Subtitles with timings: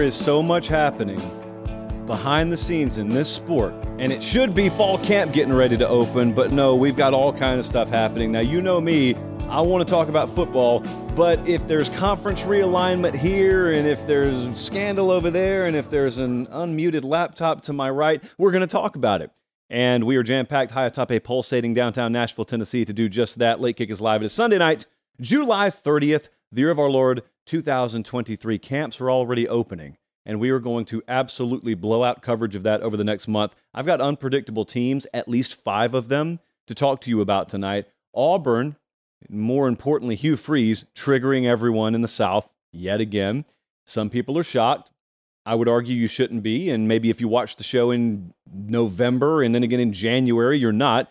[0.00, 1.20] There is so much happening
[2.06, 5.86] behind the scenes in this sport, and it should be fall camp getting ready to
[5.86, 8.32] open, but no, we've got all kind of stuff happening.
[8.32, 9.14] Now, you know me,
[9.50, 10.80] I want to talk about football,
[11.14, 16.16] but if there's conference realignment here, and if there's scandal over there, and if there's
[16.16, 19.30] an unmuted laptop to my right, we're going to talk about it.
[19.68, 23.38] And we are jam packed high atop a pulsating downtown Nashville, Tennessee to do just
[23.38, 23.60] that.
[23.60, 24.22] Late Kick is live.
[24.22, 24.86] It is Sunday night,
[25.20, 28.58] July 30th, the year of our Lord 2023.
[28.58, 32.80] Camps are already opening, and we are going to absolutely blow out coverage of that
[32.80, 33.56] over the next month.
[33.74, 37.86] I've got unpredictable teams, at least five of them, to talk to you about tonight.
[38.14, 38.76] Auburn,
[39.28, 43.44] more importantly, Hugh Freeze, triggering everyone in the South yet again.
[43.84, 44.92] Some people are shocked.
[45.44, 46.70] I would argue you shouldn't be.
[46.70, 50.70] And maybe if you watch the show in November and then again in January, you're
[50.70, 51.10] not.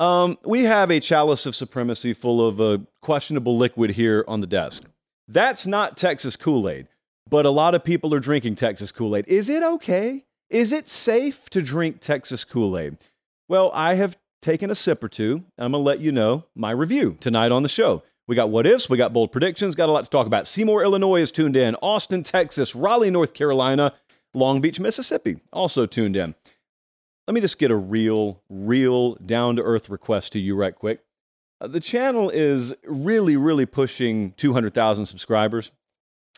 [0.00, 4.48] Um, we have a chalice of supremacy full of a questionable liquid here on the
[4.48, 4.88] desk.
[5.28, 6.88] That's not Texas Kool Aid,
[7.28, 9.26] but a lot of people are drinking Texas Kool Aid.
[9.28, 10.24] Is it okay?
[10.50, 12.98] Is it safe to drink Texas Kool Aid?
[13.48, 15.44] Well, I have taken a sip or two.
[15.56, 18.02] I'm going to let you know my review tonight on the show.
[18.28, 20.46] We got what ifs, we got bold predictions, got a lot to talk about.
[20.46, 23.92] Seymour, Illinois is tuned in, Austin, Texas, Raleigh, North Carolina,
[24.34, 26.34] Long Beach, Mississippi also tuned in.
[27.26, 31.00] Let me just get a real, real down to earth request to you right quick.
[31.62, 35.70] Uh, the channel is really, really pushing 200,000 subscribers,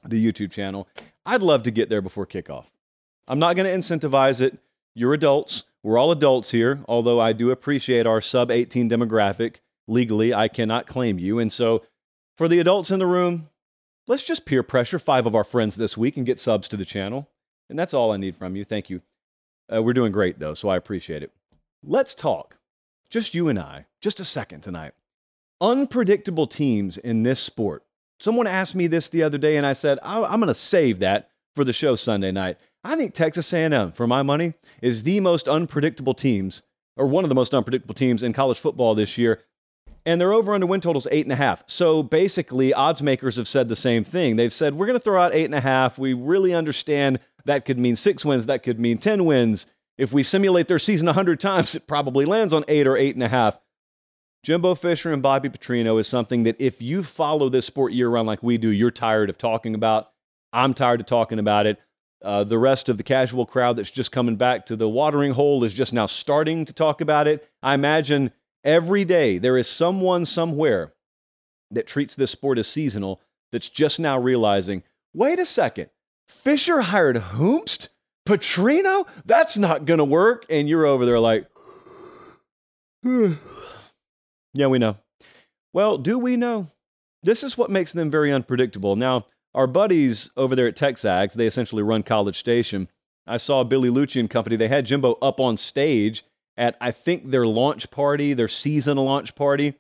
[0.05, 0.87] the YouTube channel.
[1.25, 2.67] I'd love to get there before kickoff.
[3.27, 4.59] I'm not going to incentivize it.
[4.95, 5.65] You're adults.
[5.83, 9.57] We're all adults here, although I do appreciate our sub 18 demographic.
[9.87, 11.39] Legally, I cannot claim you.
[11.39, 11.85] And so,
[12.37, 13.49] for the adults in the room,
[14.07, 16.85] let's just peer pressure five of our friends this week and get subs to the
[16.85, 17.29] channel.
[17.71, 18.65] And that's all I need from you.
[18.65, 19.01] Thank you.
[19.73, 21.33] Uh, we're doing great, though, so I appreciate it.
[21.83, 22.59] Let's talk,
[23.09, 24.93] just you and I, just a second tonight
[25.65, 27.85] unpredictable teams in this sport.
[28.21, 31.31] Someone asked me this the other day, and I said, I'm going to save that
[31.57, 32.59] for the show Sunday night.
[32.85, 36.63] I think Texas A&M, for my money, is the most unpredictable teams,
[36.97, 39.41] or one of the most unpredictable teams in college football this year.
[40.07, 41.65] And their over under win totals eight and a half.
[41.67, 44.37] So basically, odds makers have said the same thing.
[44.37, 45.99] They've said, we're going to throw out eight and a half.
[45.99, 49.65] We really understand that could mean six wins, that could mean 10 wins.
[49.97, 53.23] If we simulate their season 100 times, it probably lands on eight or eight and
[53.23, 53.59] a half.
[54.45, 58.27] Jimbo Fisher and Bobby Petrino is something that if you follow this sport year round
[58.27, 60.11] like we do, you're tired of talking about.
[60.53, 61.79] I'm tired of talking about it.
[62.23, 65.65] Uh, the rest of the casual crowd that's just coming back to the watering hole
[65.65, 67.49] is just now starting to talk about it.
[67.63, 68.33] I imagine
[68.63, 70.93] every day there is someone somewhere
[71.71, 74.83] that treats this sport as seasonal that's just now realizing
[75.15, 75.89] wait a second,
[76.29, 77.89] Fisher hired Hoomst?
[78.27, 79.07] Petrino?
[79.25, 80.45] That's not going to work.
[80.51, 81.47] And you're over there like,
[84.55, 84.97] Yeah, we know.
[85.73, 86.69] Well, do we know?
[87.23, 88.97] This is what makes them very unpredictable.
[88.97, 92.89] Now, our buddies over there at Texags, they essentially run College Station.
[93.27, 94.57] I saw Billy Liucci and company.
[94.57, 96.25] They had Jimbo up on stage
[96.57, 99.75] at, I think, their launch party, their season launch party.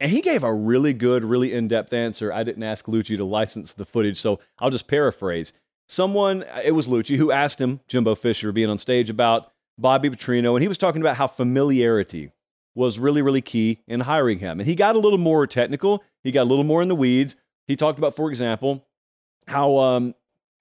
[0.00, 2.32] And he gave a really good, really in depth answer.
[2.32, 5.52] I didn't ask Liucci to license the footage, so I'll just paraphrase.
[5.88, 10.10] Someone, uh, it was Liucci, who asked him, Jimbo Fisher, being on stage, about Bobby
[10.10, 12.32] Petrino, and he was talking about how familiarity
[12.74, 14.60] was really, really key in hiring him.
[14.60, 17.36] And he got a little more technical, he got a little more in the weeds.
[17.66, 18.86] He talked about, for example,
[19.46, 20.14] how um,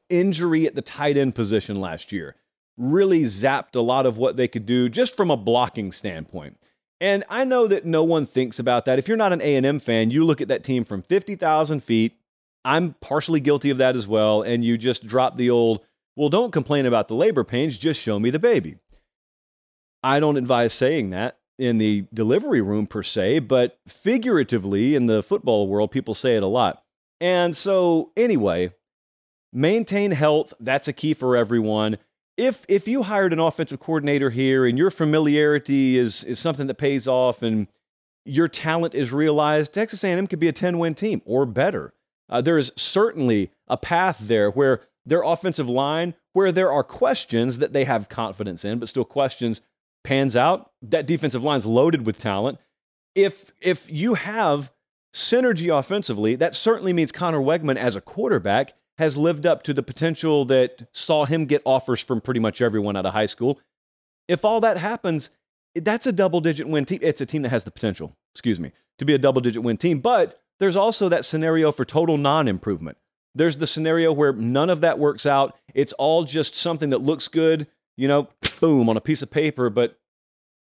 [0.10, 2.36] injury at the tight end position last year
[2.78, 6.58] really zapped a lot of what they could do just from a blocking standpoint.
[7.00, 9.00] And I know that no one thinks about that.
[9.00, 12.16] If you're not an A&M fan, you look at that team from 50,000 feet
[12.64, 14.42] I'm partially guilty of that as well.
[14.42, 15.81] And you just drop the old,
[16.16, 18.78] well, don't complain about the labor pains, just show me the baby.
[20.04, 25.22] I don't advise saying that in the delivery room per se, but figuratively in the
[25.22, 26.81] football world, people say it a lot.
[27.19, 28.74] And so, anyway,
[29.54, 30.56] maintain health.
[30.60, 31.98] That's a key for everyone.
[32.36, 36.75] If if you hired an offensive coordinator here and your familiarity is is something that
[36.75, 37.68] pays off and
[38.25, 41.94] your talent is realized, Texas A&M could be a 10-win team or better.
[42.28, 47.60] Uh, there is certainly a path there where their offensive line, where there are questions
[47.60, 49.62] that they have confidence in, but still questions
[50.03, 50.71] pans out.
[50.81, 52.59] That defensive line's loaded with talent.
[53.15, 54.71] If if you have
[55.13, 59.83] synergy offensively, that certainly means Conner Weigman as a quarterback has lived up to the
[59.83, 63.59] potential that saw him get offers from pretty much everyone out of high school.
[64.27, 65.30] If all that happens,
[65.75, 67.00] that's a double digit win team.
[67.01, 69.77] It's a team that has the potential, excuse me, to be a double digit win
[69.77, 70.00] team.
[70.00, 72.97] But there's also that scenario for total non improvement.
[73.33, 75.57] There's the scenario where none of that works out.
[75.74, 77.68] It's all just something that looks good,
[78.01, 78.27] you know,
[78.59, 80.00] boom, on a piece of paper, but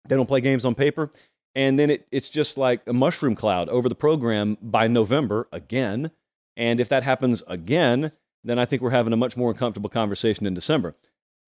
[0.06, 1.10] they don't play games on paper.
[1.54, 6.10] And then it, it's just like a mushroom cloud over the program by November again.
[6.58, 8.12] And if that happens again,
[8.44, 10.94] then I think we're having a much more uncomfortable conversation in December.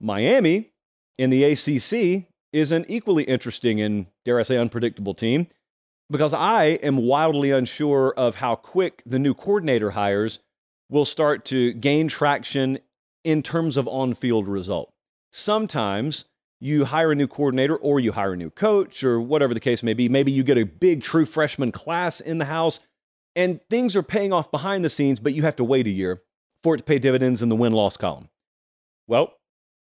[0.00, 0.70] Miami
[1.18, 5.48] in the ACC is an equally interesting and, dare I say, unpredictable team
[6.08, 10.38] because I am wildly unsure of how quick the new coordinator hires
[10.88, 12.78] will start to gain traction
[13.22, 14.93] in terms of on field result.
[15.36, 16.26] Sometimes
[16.60, 19.82] you hire a new coordinator or you hire a new coach or whatever the case
[19.82, 20.08] may be.
[20.08, 22.78] Maybe you get a big true freshman class in the house
[23.34, 26.22] and things are paying off behind the scenes, but you have to wait a year
[26.62, 28.28] for it to pay dividends in the win loss column.
[29.08, 29.34] Well,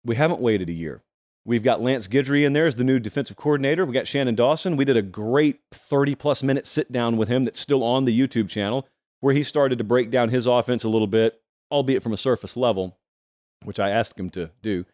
[0.02, 1.02] we haven't waited a year.
[1.44, 3.84] We've got Lance Guidry in there as the new defensive coordinator.
[3.84, 4.78] We got Shannon Dawson.
[4.78, 8.18] We did a great 30 plus minute sit down with him that's still on the
[8.18, 8.88] YouTube channel
[9.20, 12.56] where he started to break down his offense a little bit, albeit from a surface
[12.56, 12.96] level,
[13.64, 14.86] which I asked him to do.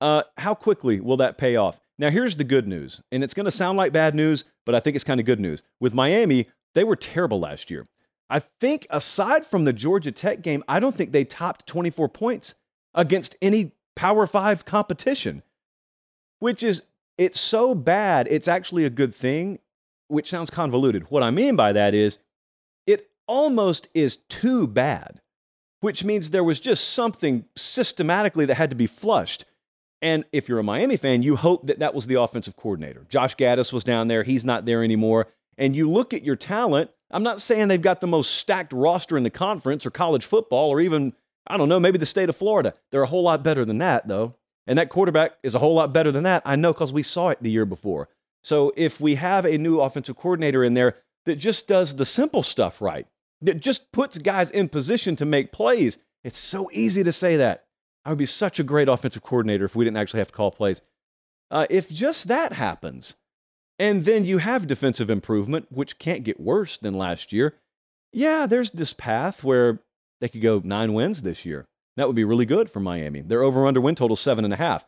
[0.00, 1.80] Uh, how quickly will that pay off?
[1.98, 4.80] Now, here's the good news, and it's going to sound like bad news, but I
[4.80, 5.62] think it's kind of good news.
[5.80, 7.86] With Miami, they were terrible last year.
[8.28, 12.54] I think aside from the Georgia Tech game, I don't think they topped 24 points
[12.94, 15.42] against any Power 5 competition,
[16.38, 16.82] which is
[17.16, 19.58] it's so bad, it's actually a good thing,
[20.08, 21.10] which sounds convoluted.
[21.10, 22.18] What I mean by that is
[22.86, 25.20] it almost is too bad,
[25.80, 29.46] which means there was just something systematically that had to be flushed.
[30.06, 33.04] And if you're a Miami fan, you hope that that was the offensive coordinator.
[33.08, 34.22] Josh Gattis was down there.
[34.22, 35.26] He's not there anymore.
[35.58, 36.92] And you look at your talent.
[37.10, 40.70] I'm not saying they've got the most stacked roster in the conference or college football
[40.70, 41.12] or even,
[41.48, 42.74] I don't know, maybe the state of Florida.
[42.92, 44.36] They're a whole lot better than that, though.
[44.64, 46.42] And that quarterback is a whole lot better than that.
[46.44, 48.08] I know because we saw it the year before.
[48.44, 52.44] So if we have a new offensive coordinator in there that just does the simple
[52.44, 53.08] stuff right,
[53.42, 57.65] that just puts guys in position to make plays, it's so easy to say that.
[58.06, 60.52] I would be such a great offensive coordinator if we didn't actually have to call
[60.52, 60.80] plays.
[61.50, 63.16] Uh, if just that happens,
[63.80, 67.56] and then you have defensive improvement, which can't get worse than last year,
[68.12, 69.80] yeah, there's this path where
[70.20, 71.66] they could go nine wins this year.
[71.96, 73.22] That would be really good for Miami.
[73.22, 74.86] Their over under win total seven and a half.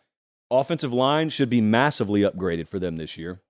[0.48, 3.42] Offensive line should be massively upgraded for them this year.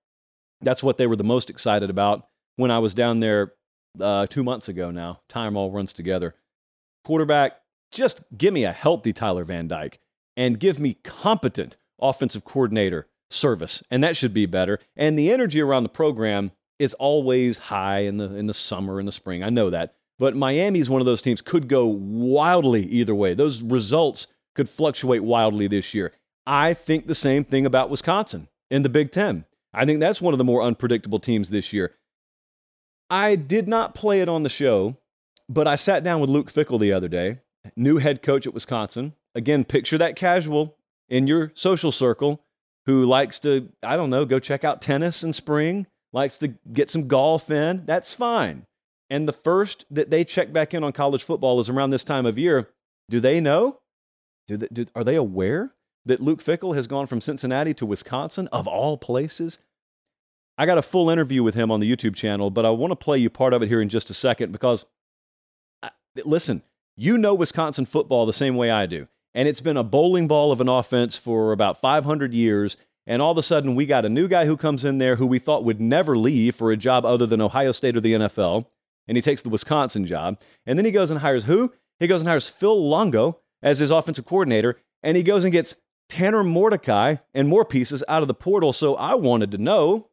[0.61, 3.53] That's what they were the most excited about when I was down there
[4.01, 5.21] uh, two months ago now.
[5.29, 6.35] Time all runs together.
[7.05, 7.61] Quarterback,
[7.91, 9.99] just give me a healthy Tyler Van Dyke
[10.37, 14.79] and give me competent offensive coordinator service, and that should be better.
[14.95, 19.07] And the energy around the program is always high in the in the summer and
[19.07, 19.43] the spring.
[19.43, 19.95] I know that.
[20.17, 23.33] But Miami is one of those teams could go wildly either way.
[23.33, 26.13] Those results could fluctuate wildly this year.
[26.45, 29.45] I think the same thing about Wisconsin in the Big 10.
[29.73, 31.95] I think that's one of the more unpredictable teams this year.
[33.09, 34.97] I did not play it on the show,
[35.47, 37.39] but I sat down with Luke Fickell the other day
[37.75, 39.13] new head coach at Wisconsin.
[39.35, 40.75] Again, picture that casual
[41.07, 42.43] in your social circle
[42.85, 46.89] who likes to, I don't know, go check out tennis in spring, likes to get
[46.89, 47.85] some golf in.
[47.85, 48.65] That's fine.
[49.09, 52.25] And the first that they check back in on college football is around this time
[52.25, 52.69] of year.
[53.09, 53.79] Do they know?
[54.47, 55.73] Do they, do, are they aware
[56.05, 59.59] that Luke Fickell has gone from Cincinnati to Wisconsin, of all places?
[60.57, 62.95] I got a full interview with him on the YouTube channel, but I want to
[62.95, 64.85] play you part of it here in just a second because,
[66.25, 66.63] listen,
[66.99, 69.07] you know Wisconsin football the same way I do.
[69.33, 72.75] And it's been a bowling ball of an offense for about 500 years.
[73.07, 75.25] And all of a sudden, we got a new guy who comes in there who
[75.25, 78.65] we thought would never leave for a job other than Ohio State or the NFL.
[79.07, 80.41] And he takes the Wisconsin job.
[80.65, 81.71] And then he goes and hires who?
[81.99, 84.77] He goes and hires Phil Longo as his offensive coordinator.
[85.01, 85.77] And he goes and gets
[86.09, 88.73] Tanner Mordecai and more pieces out of the portal.
[88.73, 90.09] So I wanted to know,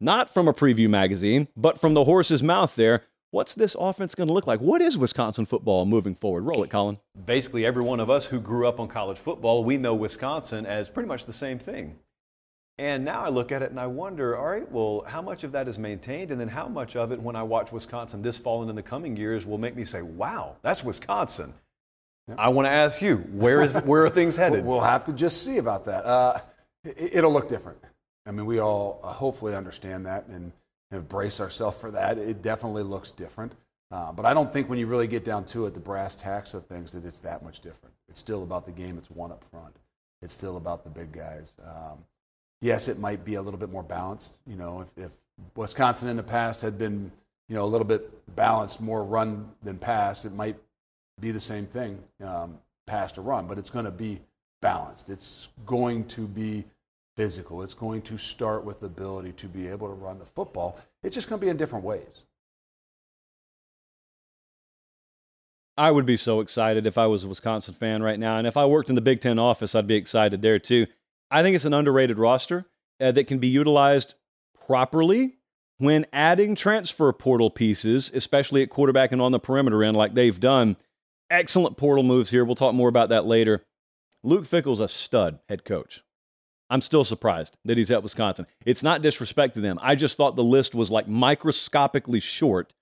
[0.00, 3.04] not from a preview magazine, but from the horse's mouth there,
[3.36, 4.60] what's this offense going to look like?
[4.60, 6.44] What is Wisconsin football moving forward?
[6.44, 6.98] Roll it, Colin.
[7.26, 10.88] Basically, every one of us who grew up on college football, we know Wisconsin as
[10.88, 11.98] pretty much the same thing.
[12.78, 15.52] And now I look at it and I wonder, all right, well, how much of
[15.52, 16.30] that is maintained?
[16.30, 18.82] And then how much of it, when I watch Wisconsin this fall and in the
[18.82, 21.52] coming years, will make me say, wow, that's Wisconsin?
[22.28, 22.38] Yep.
[22.38, 24.64] I want to ask you, where, is, where are things headed?
[24.64, 26.06] we'll have to just see about that.
[26.06, 26.40] Uh,
[26.84, 27.80] it, will look different.
[28.24, 30.52] I mean, we all uh, hopefully understand that and,
[30.90, 32.18] and brace ourselves for that.
[32.18, 33.52] It definitely looks different.
[33.90, 36.54] Uh, but I don't think when you really get down to it, the brass tacks
[36.54, 37.94] of things, that it's that much different.
[38.08, 38.98] It's still about the game.
[38.98, 39.76] It's one up front.
[40.22, 41.52] It's still about the big guys.
[41.64, 41.98] Um,
[42.60, 44.40] yes, it might be a little bit more balanced.
[44.46, 45.16] You know, if, if
[45.54, 47.12] Wisconsin in the past had been,
[47.48, 50.56] you know, a little bit balanced, more run than pass, it might
[51.20, 54.20] be the same thing, um, pass to run, but it's going to be
[54.60, 55.10] balanced.
[55.10, 56.64] It's going to be
[57.16, 57.62] physical.
[57.62, 60.78] It's going to start with the ability to be able to run the football.
[61.02, 62.24] It's just going to be in different ways.
[65.78, 68.38] I would be so excited if I was a Wisconsin fan right now.
[68.38, 70.86] And if I worked in the Big Ten office, I'd be excited there too.
[71.30, 72.66] I think it's an underrated roster
[73.00, 74.14] uh, that can be utilized
[74.66, 75.34] properly
[75.78, 80.40] when adding transfer portal pieces, especially at quarterback and on the perimeter end, like they've
[80.40, 80.76] done.
[81.28, 82.44] Excellent portal moves here.
[82.44, 83.64] We'll talk more about that later.
[84.22, 86.02] Luke Fickell's a stud head coach.
[86.68, 88.46] I'm still surprised that he's at Wisconsin.
[88.64, 89.78] It's not disrespect to them.
[89.80, 92.72] I just thought the list was like microscopically short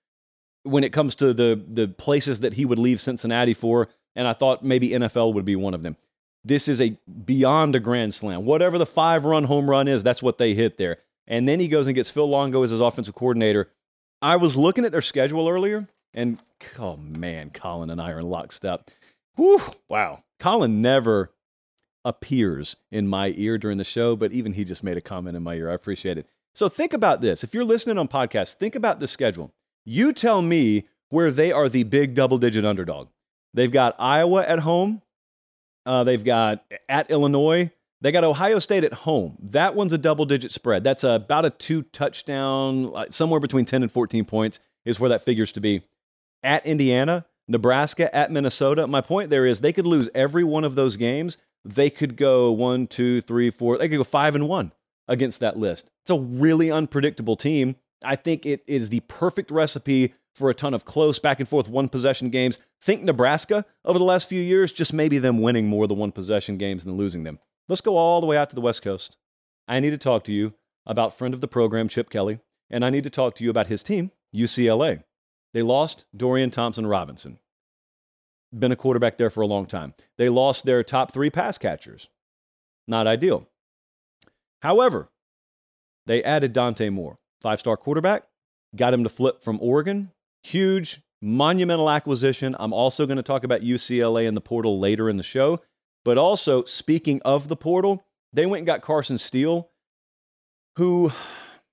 [0.63, 4.33] when it comes to the the places that he would leave Cincinnati for, and I
[4.33, 5.97] thought maybe NFL would be one of them.
[6.43, 8.45] This is a beyond a grand slam.
[8.45, 10.97] Whatever the five run home run is, that's what they hit there.
[11.27, 13.71] And then he goes and gets Phil Longo as his offensive coordinator.
[14.21, 16.39] I was looking at their schedule earlier, and
[16.79, 18.89] oh man, Colin and I are in lockstep.
[19.35, 20.23] Whew, wow.
[20.39, 21.31] Colin never
[22.05, 25.43] appears in my ear during the show, but even he just made a comment in
[25.43, 25.69] my ear.
[25.69, 26.27] I appreciate it.
[26.53, 27.43] So think about this.
[27.43, 29.51] If you're listening on podcast, think about the schedule.
[29.83, 33.09] You tell me where they are the big double digit underdog.
[33.53, 35.01] They've got Iowa at home.
[35.85, 37.71] Uh, they've got at Illinois.
[38.01, 39.37] They got Ohio State at home.
[39.41, 40.83] That one's a double digit spread.
[40.83, 45.51] That's about a two touchdown, somewhere between 10 and 14 points is where that figures
[45.53, 45.81] to be.
[46.43, 48.87] At Indiana, Nebraska, at Minnesota.
[48.87, 51.37] My point there is they could lose every one of those games.
[51.65, 53.77] They could go one, two, three, four.
[53.77, 54.71] They could go five and one
[55.07, 55.91] against that list.
[56.03, 57.75] It's a really unpredictable team.
[58.03, 61.67] I think it is the perfect recipe for a ton of close back and forth
[61.67, 62.59] one possession games.
[62.81, 66.11] Think Nebraska over the last few years, just maybe them winning more of the one
[66.11, 67.39] possession games than losing them.
[67.67, 69.17] Let's go all the way out to the West Coast.
[69.67, 70.53] I need to talk to you
[70.85, 73.67] about friend of the program, Chip Kelly, and I need to talk to you about
[73.67, 75.03] his team, UCLA.
[75.53, 77.39] They lost Dorian Thompson Robinson.
[78.57, 79.93] Been a quarterback there for a long time.
[80.17, 82.09] They lost their top three pass catchers.
[82.87, 83.47] Not ideal.
[84.61, 85.09] However,
[86.05, 88.27] they added Dante Moore, five star quarterback,
[88.75, 90.11] got him to flip from Oregon
[90.45, 92.55] Huge, monumental acquisition.
[92.59, 95.59] I'm also going to talk about UCLA and the portal later in the show.
[96.03, 99.71] But also, speaking of the portal, they went and got Carson Steele,
[100.75, 101.11] who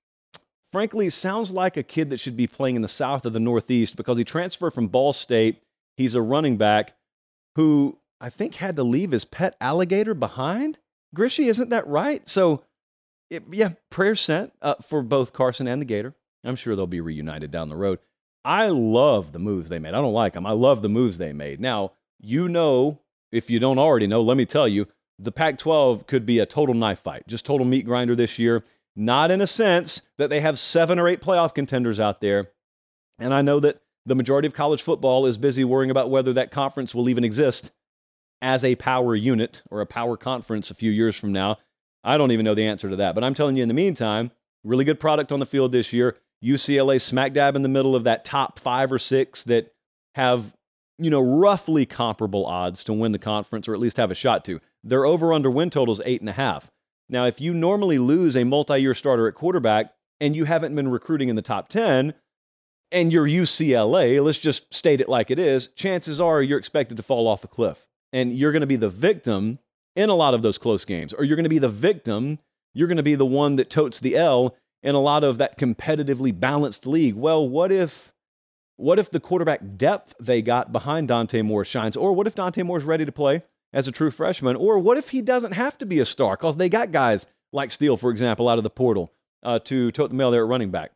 [0.73, 3.95] frankly sounds like a kid that should be playing in the South or the Northeast
[3.95, 5.61] because he transferred from Ball State.
[5.97, 6.95] He's a running back
[7.57, 10.79] who I think had to leave his pet alligator behind.
[11.15, 12.27] Grishy, isn't that right?
[12.29, 12.65] So,
[13.31, 16.15] it, yeah, prayers sent uh, for both Carson and the Gator.
[16.45, 17.99] I'm sure they'll be reunited down the road.
[18.45, 19.95] I love the moves they made.
[19.95, 20.47] I don't like them.
[20.47, 21.61] I love the moves they made.
[21.61, 26.07] Now, you know, if you don't already know, let me tell you, the Pac 12
[26.07, 28.65] could be a total knife fight, just total meat grinder this year.
[28.97, 32.51] Not in a sense that they have seven or eight playoff contenders out there.
[33.19, 36.51] And I know that the majority of college football is busy worrying about whether that
[36.51, 37.71] conference will even exist
[38.41, 41.59] as a power unit or a power conference a few years from now.
[42.03, 43.15] I don't even know the answer to that.
[43.15, 44.33] But I'm telling you, in the meantime,
[44.65, 46.17] really good product on the field this year.
[46.45, 49.73] UCLA smack dab in the middle of that top five or six that
[50.17, 50.53] have,
[50.99, 54.45] you know, roughly comparable odds to win the conference or at least have a shot
[54.47, 54.61] to.
[54.83, 56.69] Their over under win total is eight and a half.
[57.09, 60.89] Now, if you normally lose a multi year starter at quarterback and you haven't been
[60.89, 62.15] recruiting in the top 10,
[62.93, 67.03] and you're UCLA, let's just state it like it is, chances are you're expected to
[67.03, 67.87] fall off a cliff.
[68.13, 69.59] And you're going to be the victim
[69.97, 72.39] in a lot of those close games, or you're going to be the victim,
[72.75, 75.59] you're going to be the one that totes the L in a lot of that
[75.59, 77.15] competitively balanced league.
[77.15, 78.13] Well, what if
[78.77, 81.97] what if the quarterback depth they got behind Dante Moore shines?
[81.97, 84.57] Or what if Dante Moore's ready to play as a true freshman?
[84.57, 86.37] Or what if he doesn't have to be a star?
[86.37, 90.11] Because they got guys like Steele, for example, out of the portal uh, to tote
[90.11, 90.93] the mail there at running back.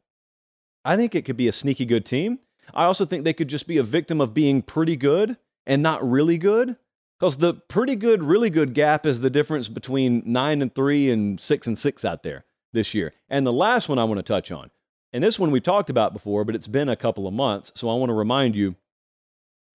[0.86, 2.38] I think it could be a sneaky good team.
[2.72, 6.08] I also think they could just be a victim of being pretty good and not
[6.08, 6.76] really good.
[7.18, 11.40] Because the pretty good, really good gap is the difference between nine and three and
[11.40, 13.14] six and six out there this year.
[13.28, 14.70] And the last one I want to touch on,
[15.12, 17.72] And this one we talked about before, but it's been a couple of months.
[17.74, 18.76] So I want to remind you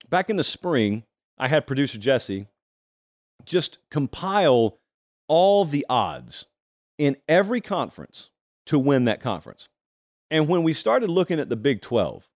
[0.10, 1.04] back in the spring,
[1.38, 2.48] I had producer Jesse
[3.44, 4.78] just compile
[5.28, 6.46] all the odds
[7.00, 8.30] in every conference
[8.68, 9.68] to win that conference.
[10.32, 12.30] And when we started looking at the Big 12,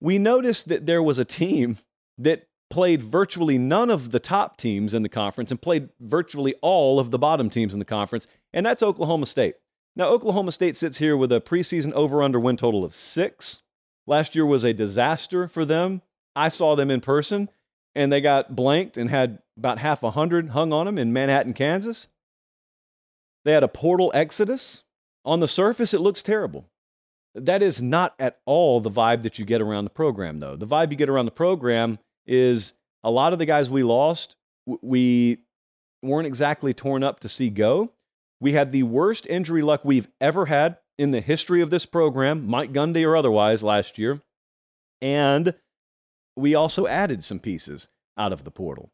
[0.00, 1.76] we noticed that there was a team
[2.16, 7.00] that played virtually none of the top teams in the conference and played virtually all
[7.00, 9.56] of the bottom teams in the conference, and that's Oklahoma State.
[9.94, 13.62] Now, Oklahoma State sits here with a preseason over under win total of six.
[14.06, 16.02] Last year was a disaster for them.
[16.34, 17.50] I saw them in person,
[17.94, 21.52] and they got blanked and had about half a hundred hung on them in Manhattan,
[21.52, 22.08] Kansas.
[23.44, 24.84] They had a portal exodus.
[25.24, 26.68] On the surface, it looks terrible.
[27.34, 30.56] That is not at all the vibe that you get around the program, though.
[30.56, 34.36] The vibe you get around the program is a lot of the guys we lost,
[34.66, 35.38] we
[36.02, 37.92] weren't exactly torn up to see go.
[38.40, 42.46] We had the worst injury luck we've ever had in the history of this program,
[42.46, 44.20] Mike Gundy or otherwise, last year.
[45.00, 45.54] And
[46.36, 48.90] we also added some pieces out of the portal.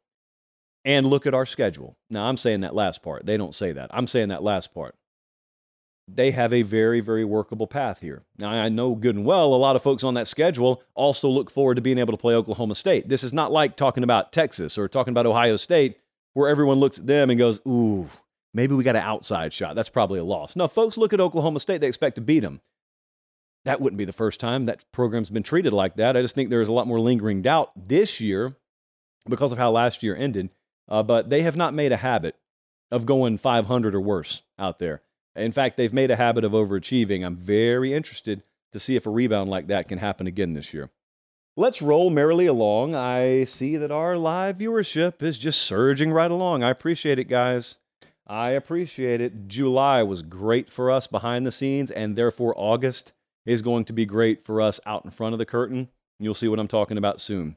[0.84, 1.96] And look at our schedule.
[2.08, 3.26] Now, I'm saying that last part.
[3.26, 3.90] They don't say that.
[3.92, 4.94] I'm saying that last part
[6.10, 8.22] they have a very, very workable path here.
[8.38, 11.50] Now, I know good and well a lot of folks on that schedule also look
[11.50, 13.08] forward to being able to play Oklahoma State.
[13.08, 15.98] This is not like talking about Texas or talking about Ohio State,
[16.32, 18.08] where everyone looks at them and goes, ooh,
[18.54, 19.76] maybe we got an outside shot.
[19.76, 20.56] That's probably a loss.
[20.56, 22.60] No, folks look at Oklahoma State, they expect to beat them.
[23.64, 26.16] That wouldn't be the first time that program's been treated like that.
[26.16, 28.56] I just think there's a lot more lingering doubt this year
[29.28, 30.50] because of how last year ended.
[30.88, 32.34] Uh, but they have not made a habit
[32.90, 35.02] of going 500 or worse out there.
[35.36, 37.24] In fact, they've made a habit of overachieving.
[37.24, 38.42] I'm very interested
[38.72, 40.90] to see if a rebound like that can happen again this year.
[41.56, 42.94] Let's roll merrily along.
[42.94, 46.62] I see that our live viewership is just surging right along.
[46.62, 47.78] I appreciate it, guys.
[48.26, 49.48] I appreciate it.
[49.48, 53.12] July was great for us behind the scenes, and therefore August
[53.46, 55.88] is going to be great for us out in front of the curtain.
[56.20, 57.56] You'll see what I'm talking about soon.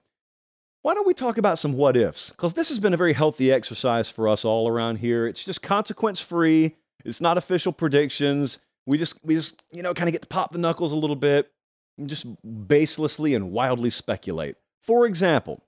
[0.82, 2.32] Why don't we talk about some what ifs?
[2.32, 5.28] Because this has been a very healthy exercise for us all around here.
[5.28, 6.76] It's just consequence free.
[7.06, 8.60] It's not official predictions.
[8.86, 11.16] We just we just you know kind of get to pop the knuckles a little
[11.16, 11.52] bit
[11.98, 14.56] and just baselessly and wildly speculate.
[14.82, 15.64] For example,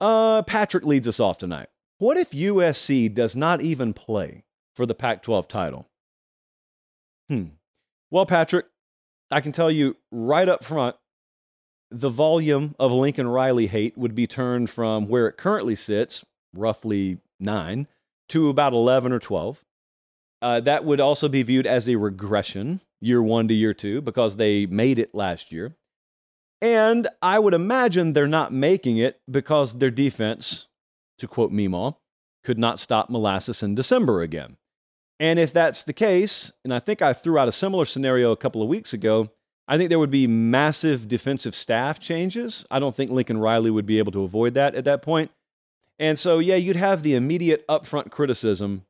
[0.00, 1.68] uh, Patrick leads us off tonight.
[1.98, 5.88] What if USC does not even play for the Pac 12 title?
[7.28, 7.46] Hmm.
[8.10, 8.66] Well, Patrick,
[9.30, 10.96] I can tell you right up front
[11.90, 17.18] the volume of Lincoln Riley hate would be turned from where it currently sits, roughly
[17.38, 17.86] nine,
[18.28, 19.64] to about 11 or 12.
[20.42, 24.36] Uh, that would also be viewed as a regression, year one to year two, because
[24.36, 25.76] they made it last year.
[26.60, 30.68] And I would imagine they're not making it because their defense,
[31.18, 31.96] to quote Meemaw,
[32.44, 34.56] could not stop molasses in December again.
[35.18, 38.36] And if that's the case, and I think I threw out a similar scenario a
[38.36, 39.30] couple of weeks ago,
[39.68, 42.64] I think there would be massive defensive staff changes.
[42.70, 45.30] I don't think Lincoln Riley would be able to avoid that at that point.
[45.98, 48.85] And so, yeah, you'd have the immediate upfront criticism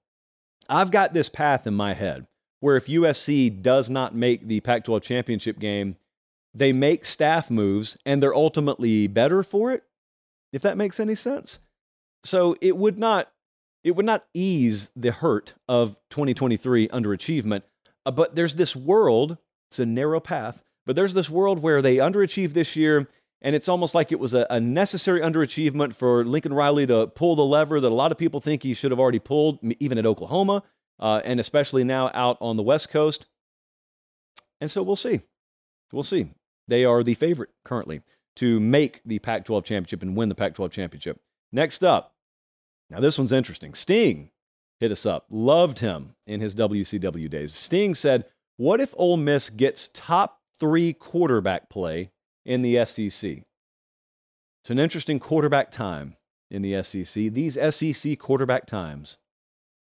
[0.69, 2.27] I've got this path in my head
[2.61, 5.97] where if USC does not make the Pac 12 championship game,
[6.55, 9.85] they make staff moves and they're ultimately better for it,
[10.53, 11.59] if that makes any sense.
[12.25, 13.31] So it would not.
[13.85, 17.63] It would not ease the hurt of 2023 underachievement,
[18.05, 19.39] uh, but there's this world,
[19.71, 23.07] it's a narrow path, but there's this world where they underachieve this year
[23.43, 27.37] and it's almost like it was a, a, necessary underachievement for Lincoln Riley to pull
[27.37, 30.07] the lever that a lot of people think he should have already pulled, even at
[30.07, 30.63] Oklahoma,
[30.99, 33.27] uh, and especially now out on the West Coast.
[34.61, 35.21] And so we'll see.
[35.93, 36.29] We'll see.
[36.67, 38.03] They are the favorite currently
[38.37, 41.21] to make the Pac 12 championship and win the Pac 12 championship.
[41.53, 42.15] Next up,
[42.91, 43.75] now this one's interesting.
[43.75, 44.31] Sting
[44.81, 47.55] hit us up, loved him in his WCW days.
[47.55, 52.11] Sting said, What if Ole Miss gets top three quarterback play
[52.47, 53.43] in the SEC.
[54.63, 56.17] It's an interesting quarterback time
[56.51, 57.33] in the SEC.
[57.33, 59.19] These SEC quarterback times.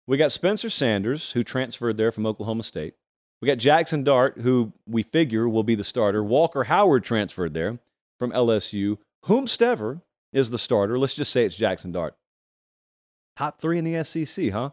[0.06, 2.94] We got Spencer Sanders, who transferred there from Oklahoma State.
[3.42, 6.24] We got Jackson Dart, who we figure will be the starter.
[6.24, 7.78] Walker Howard transferred there
[8.18, 8.98] from LSU.
[9.26, 10.00] Whomstever
[10.32, 10.98] is the starter.
[10.98, 12.16] Let's just say it's Jackson Dart.
[13.36, 14.70] Top three in the SEC, huh?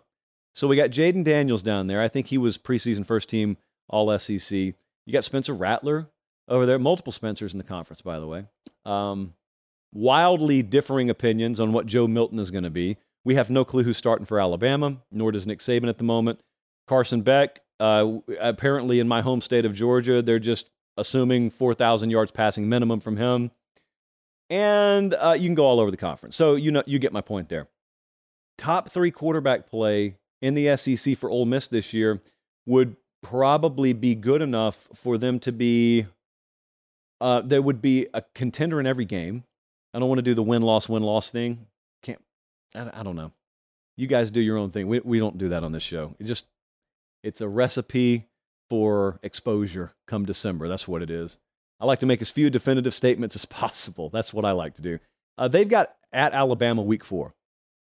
[0.54, 2.02] So we got Jayden Daniels down there.
[2.02, 3.58] I think he was preseason first team
[3.90, 4.52] All SEC.
[4.52, 6.10] You got Spencer Rattler,
[6.48, 6.80] over there.
[6.80, 8.46] Multiple Spencers in the conference, by the way.
[8.86, 9.34] Um,
[9.94, 12.98] wildly differing opinions on what Joe Milton is going to be.
[13.24, 16.42] We have no clue who's starting for Alabama, nor does Nick Saban at the moment.
[16.88, 22.32] Carson Beck, uh, apparently in my home state of Georgia, they're just assuming 4,000 yards
[22.32, 23.52] passing minimum from him.
[24.50, 26.36] And uh, you can go all over the conference.
[26.36, 27.68] So you know you get my point there.
[28.58, 32.22] Top three quarterback play in the SEC for Ole Miss this year
[32.66, 36.06] would probably be good enough for them to be.
[37.24, 39.46] Uh, there would be a contender in every game.
[39.94, 41.68] I don't want to do the win loss win loss thing.
[42.02, 42.22] Can't.
[42.76, 43.32] I, I don't know.
[43.96, 44.90] You guys do your own thing.
[44.90, 46.16] We we don't do that on this show.
[46.20, 46.48] It just
[47.24, 48.28] it's a recipe
[48.70, 50.68] for exposure come December.
[50.68, 51.38] That's what it is.
[51.80, 54.10] I like to make as few definitive statements as possible.
[54.10, 55.00] That's what I like to do.
[55.38, 57.36] Uh, they've got at Alabama week four.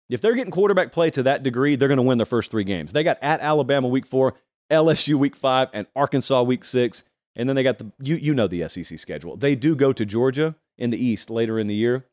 [0.10, 2.66] If they're getting quarterback play to that degree, they're going to win their first three
[2.66, 2.92] games.
[2.92, 4.36] They got at Alabama week four,
[4.70, 7.06] LSU week five, and Arkansas week six.
[7.40, 9.38] And then they got the, you, you know the SEC schedule.
[9.38, 12.06] They do go to Georgia in the East later in the year.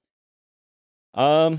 [1.15, 1.59] Um,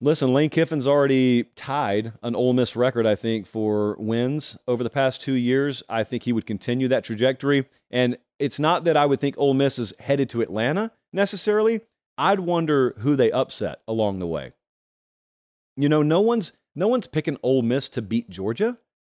[0.00, 4.90] listen, Lane Kiffin's already tied an Ole Miss record, I think, for wins over the
[4.90, 5.82] past two years.
[5.88, 7.66] I think he would continue that trajectory.
[7.90, 11.80] And it's not that I would think Ole Miss is headed to Atlanta necessarily.
[12.16, 14.52] I'd wonder who they upset along the way.
[15.76, 18.78] You know, no one's no one's picking Ole Miss to beat Georgia.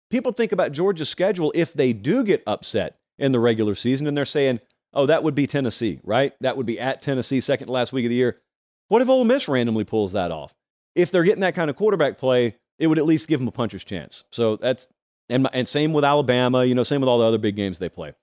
[0.10, 4.17] People think about Georgia's schedule if they do get upset in the regular season, and
[4.17, 4.60] they're saying,
[4.93, 6.34] "Oh, that would be Tennessee, right?
[6.41, 8.41] That would be at Tennessee, second to last week of the year."
[8.88, 10.54] What if Ole Miss randomly pulls that off?
[10.93, 13.51] If they're getting that kind of quarterback play, it would at least give them a
[13.51, 14.23] puncher's chance.
[14.32, 14.88] So that's
[15.30, 16.65] and and same with Alabama.
[16.65, 18.13] You know, same with all the other big games they play.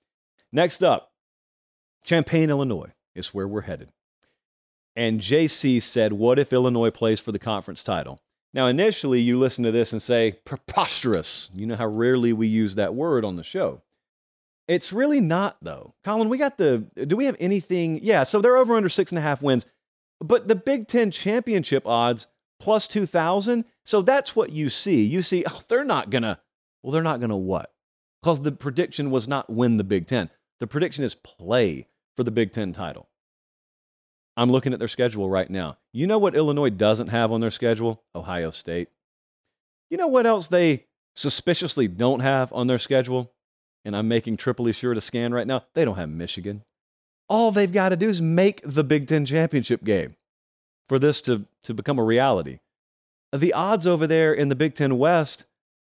[0.52, 1.12] Next up,
[2.04, 3.92] Champaign, Illinois is where we're headed.
[4.94, 8.18] And JC said, What if Illinois plays for the conference title?
[8.54, 11.50] Now, initially, you listen to this and say, Preposterous.
[11.54, 13.82] You know how rarely we use that word on the show.
[14.72, 15.94] It's really not, though.
[16.02, 16.86] Colin, we got the.
[17.06, 18.00] Do we have anything?
[18.02, 19.66] Yeah, so they're over under six and a half wins.
[20.18, 22.26] But the Big Ten championship odds
[22.58, 23.66] plus 2,000.
[23.84, 25.04] So that's what you see.
[25.04, 26.38] You see, oh, they're not to.
[26.82, 27.74] Well, they're not to what?
[28.22, 30.30] Because the prediction was not win the Big Ten.
[30.58, 33.10] The prediction is play for the Big Ten title.
[34.38, 35.76] I'm looking at their schedule right now.
[35.92, 38.04] You know what Illinois doesn't have on their schedule?
[38.14, 38.88] Ohio State.
[39.90, 43.34] You know what else they suspiciously don't have on their schedule?
[43.84, 45.64] And I'm making triply sure to scan right now.
[45.74, 46.62] They don't have Michigan.
[47.28, 50.16] All they've got to do is make the Big Ten championship game
[50.88, 52.58] for this to, to become a reality.
[53.32, 55.46] The odds over there in the Big Ten West,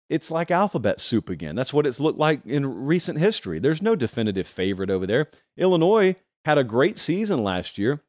[0.10, 1.56] it's like alphabet soup again.
[1.56, 3.60] That's what it's looked like in recent history.
[3.60, 5.30] There's no definitive favorite over there.
[5.58, 8.02] Illinois had a great season last year.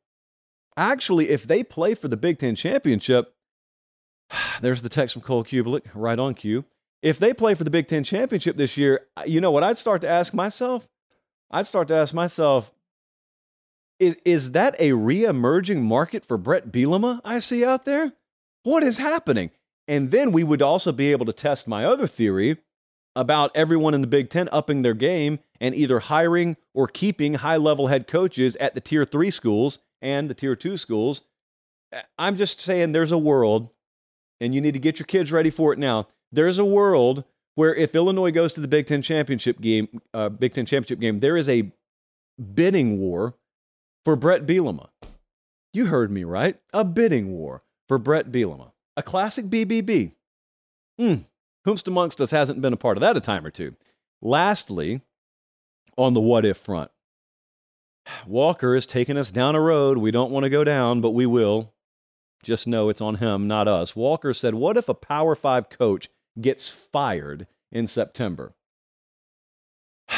[0.77, 3.35] Actually, if they play for the Big Ten championship,
[4.61, 6.64] there's the text from Cole Cubelic, right on cue.
[7.02, 10.00] If they play for the Big Ten championship this year, you know what I'd start
[10.02, 10.88] to ask myself?
[11.50, 12.72] I'd start to ask myself,
[13.98, 18.12] is, is that a re-emerging market for Bret Bielema I see out there?
[18.62, 19.50] What is happening?
[19.88, 22.59] And then we would also be able to test my other theory
[23.14, 27.56] about everyone in the Big Ten upping their game and either hiring or keeping high
[27.56, 31.22] level head coaches at the tier three schools and the tier two schools.
[32.18, 33.70] I'm just saying there's a world,
[34.40, 36.09] and you need to get your kids ready for it now.
[36.33, 40.53] There's a world where if Illinois goes to the Big Ten championship game, uh, Big
[40.53, 41.72] Ten championship game, there is a
[42.55, 43.35] bidding war
[44.05, 44.88] for Bret Bielema.
[45.72, 46.59] You heard me right.
[46.72, 48.72] A bidding war for Bret Bielema.
[48.96, 50.12] A classic BBB.
[50.99, 51.14] Hmm.
[51.66, 53.75] Whomst amongst us hasn't been a part of that a time or two.
[54.22, 55.03] Lastly,
[55.99, 56.90] on the what if front,
[58.27, 61.27] Walker is taking us down a road we don't want to go down, but we
[61.27, 61.72] will.
[62.46, 63.96] Just know it's on him, not us.
[63.96, 66.09] Walker said, What if a Power Five coach
[66.40, 68.54] gets fired in September?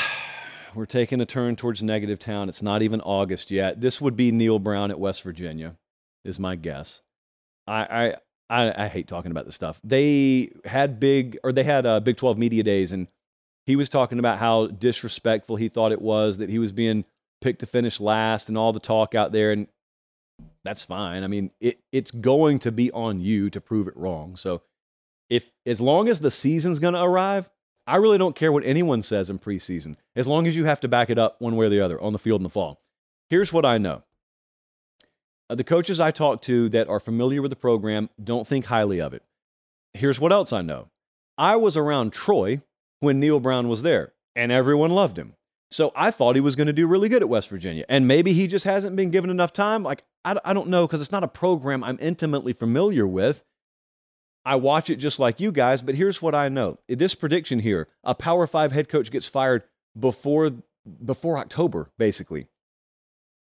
[0.74, 2.50] We're taking a turn towards negative town.
[2.50, 3.80] It's not even August yet.
[3.80, 5.76] This would be Neal Brown at West Virginia,
[6.22, 7.00] is my guess.
[7.66, 8.12] I,
[8.50, 9.80] I, I, I hate talking about this stuff.
[9.82, 13.08] They had big, or they had uh, Big 12 media days, and
[13.64, 17.06] he was talking about how disrespectful he thought it was that he was being
[17.40, 19.50] picked to finish last and all the talk out there.
[19.50, 19.66] And
[20.68, 21.24] that's fine.
[21.24, 24.36] I mean, it, it's going to be on you to prove it wrong.
[24.36, 24.60] So
[25.30, 27.48] if as long as the season's going to arrive,
[27.86, 30.88] I really don't care what anyone says in preseason, as long as you have to
[30.88, 32.82] back it up one way or the other on the field in the fall.
[33.30, 34.02] Here's what I know.
[35.48, 39.00] Uh, the coaches I talk to that are familiar with the program don't think highly
[39.00, 39.22] of it.
[39.94, 40.90] Here's what else I know.
[41.38, 42.60] I was around Troy
[43.00, 45.32] when Neal Brown was there, and everyone loved him.
[45.70, 47.84] So I thought he was going to do really good at West Virginia.
[47.88, 49.82] And maybe he just hasn't been given enough time.
[49.82, 53.44] Like, I, I don't know because it's not a program I'm intimately familiar with.
[54.44, 56.78] I watch it just like you guys, but here's what I know.
[56.88, 59.62] This prediction here a Power Five head coach gets fired
[59.98, 60.50] before,
[61.04, 62.46] before October, basically.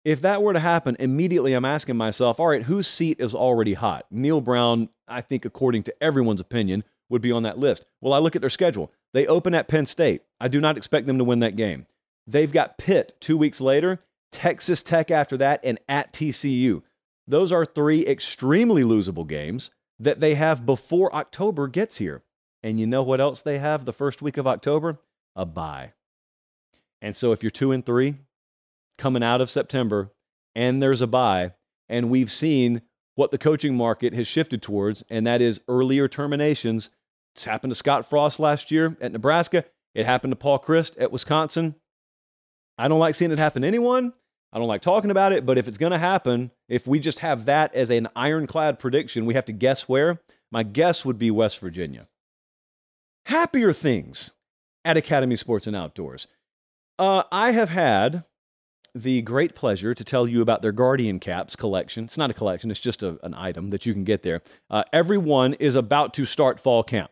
[0.05, 3.73] If that were to happen, immediately I'm asking myself, all right, whose seat is already
[3.73, 4.05] hot?
[4.09, 7.85] Neal Brown, I think, according to everyone's opinion, would be on that list.
[7.99, 8.91] Well, I look at their schedule.
[9.13, 10.21] They open at Penn State.
[10.39, 11.85] I do not expect them to win that game.
[12.25, 13.99] They've got Pitt two weeks later,
[14.31, 16.83] Texas Tech after that, and at TCU.
[17.27, 22.23] Those are three extremely losable games that they have before October gets here.
[22.63, 24.99] And you know what else they have the first week of October?
[25.35, 25.93] a bye.
[27.01, 28.15] And so if you're two and three
[28.97, 30.11] coming out of September
[30.53, 31.53] and there's a bye,
[31.87, 32.81] and we've seen
[33.15, 36.89] what the coaching market has shifted towards, and that is earlier terminations.
[37.33, 39.65] It's happened to Scott Frost last year at Nebraska.
[39.93, 41.75] It happened to Paul Chryst at Wisconsin.
[42.79, 44.13] I don't like seeing it happen to anyone.
[44.53, 47.19] I don't like talking about it, but if it's going to happen, if we just
[47.19, 50.21] have that as an ironclad prediction, we have to guess where.
[50.49, 52.07] My guess would be West Virginia.
[53.25, 54.33] Happier things
[54.83, 56.27] at Academy Sports and Outdoors.
[56.97, 58.23] Uh, I have had
[58.95, 62.05] the great pleasure to tell you about their Guardian Caps collection.
[62.05, 64.41] It's not a collection, it's just a, an item that you can get there.
[64.69, 67.11] Uh, everyone is about to start fall camp,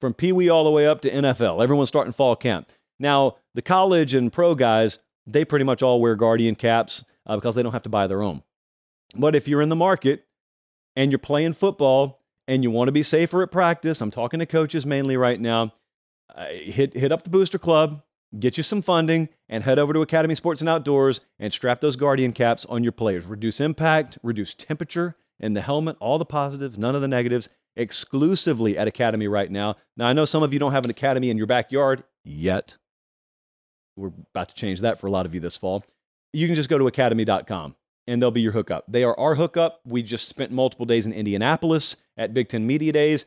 [0.00, 1.62] from Pee Wee all the way up to NFL.
[1.62, 2.70] Everyone's starting fall camp.
[2.98, 7.54] Now, the college and pro guys, they pretty much all wear Guardian caps uh, because
[7.54, 8.42] they don't have to buy their own.
[9.14, 10.26] But if you're in the market
[10.96, 14.46] and you're playing football and you want to be safer at practice, I'm talking to
[14.46, 15.74] coaches mainly right now,
[16.34, 18.02] uh, hit, hit up the Booster Club,
[18.38, 21.96] get you some funding, and head over to Academy Sports and Outdoors and strap those
[21.96, 23.26] Guardian caps on your players.
[23.26, 28.76] Reduce impact, reduce temperature in the helmet, all the positives, none of the negatives, exclusively
[28.76, 29.76] at Academy right now.
[29.96, 32.76] Now, I know some of you don't have an Academy in your backyard yet.
[33.98, 35.84] We're about to change that for a lot of you this fall.
[36.32, 37.74] You can just go to academy.com
[38.06, 38.84] and they'll be your hookup.
[38.88, 39.80] They are our hookup.
[39.84, 43.26] We just spent multiple days in Indianapolis at Big Ten Media Days,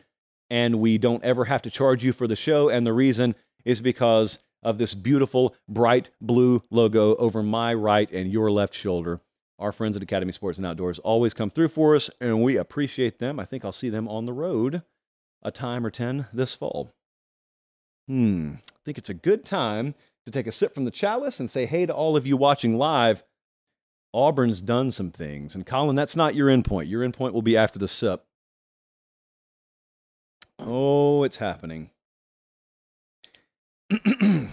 [0.49, 2.69] and we don't ever have to charge you for the show.
[2.69, 8.31] And the reason is because of this beautiful bright blue logo over my right and
[8.31, 9.21] your left shoulder.
[9.60, 13.19] Our friends at Academy Sports and Outdoors always come through for us, and we appreciate
[13.19, 13.39] them.
[13.39, 14.81] I think I'll see them on the road
[15.43, 16.91] a time or 10 this fall.
[18.07, 21.49] Hmm, I think it's a good time to take a sip from the chalice and
[21.49, 23.23] say hey to all of you watching live.
[24.13, 25.55] Auburn's done some things.
[25.55, 26.89] And Colin, that's not your endpoint.
[26.89, 28.25] Your endpoint will be after the sip.
[30.60, 31.89] Oh, it's happening.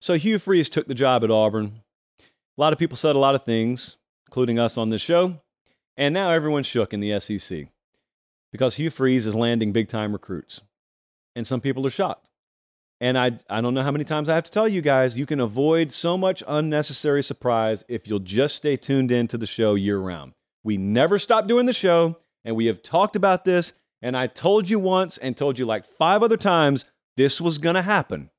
[0.00, 1.82] so Hugh Freeze took the job at Auburn.
[2.20, 5.40] A lot of people said a lot of things, including us on this show,
[5.96, 7.68] and now everyone's shook in the SEC
[8.52, 10.60] because Hugh Freeze is landing big time recruits.
[11.36, 12.29] And some people are shocked.
[13.00, 15.24] And I, I don't know how many times I have to tell you guys, you
[15.24, 19.74] can avoid so much unnecessary surprise if you'll just stay tuned in to the show
[19.74, 20.34] year round.
[20.62, 23.72] We never stop doing the show, and we have talked about this.
[24.02, 26.84] And I told you once and told you like five other times
[27.16, 28.30] this was going to happen.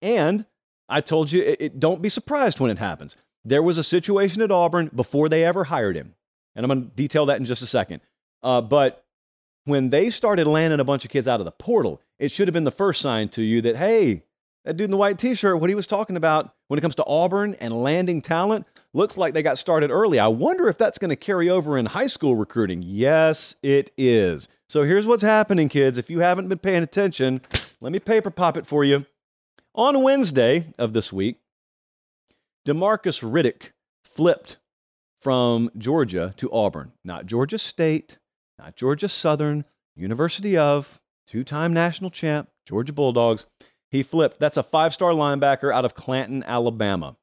[0.00, 0.46] And
[0.88, 3.16] I told you, it, it, don't be surprised when it happens.
[3.44, 6.14] There was a situation at Auburn before they ever hired him.
[6.54, 8.00] And I'm going to detail that in just a second.
[8.42, 9.04] Uh, but
[9.64, 12.52] when they started landing a bunch of kids out of the portal, it should have
[12.52, 14.22] been the first sign to you that, hey,
[14.64, 16.94] that dude in the white t shirt, what he was talking about when it comes
[16.94, 20.20] to Auburn and landing talent, looks like they got started early.
[20.20, 22.80] I wonder if that's going to carry over in high school recruiting.
[22.80, 24.48] Yes, it is.
[24.68, 25.98] So here's what's happening, kids.
[25.98, 27.40] If you haven't been paying attention,
[27.80, 29.04] let me paper pop it for you.
[29.74, 31.40] On Wednesday of this week,
[32.64, 33.72] Demarcus Riddick
[34.04, 34.58] flipped
[35.20, 36.92] from Georgia to Auburn.
[37.02, 38.18] Not Georgia State,
[38.60, 39.64] not Georgia Southern,
[39.96, 41.01] University of,
[41.32, 43.46] two time national champ, Georgia Bulldogs.
[43.90, 44.38] He flipped.
[44.38, 47.16] That's a five star linebacker out of Clanton, Alabama.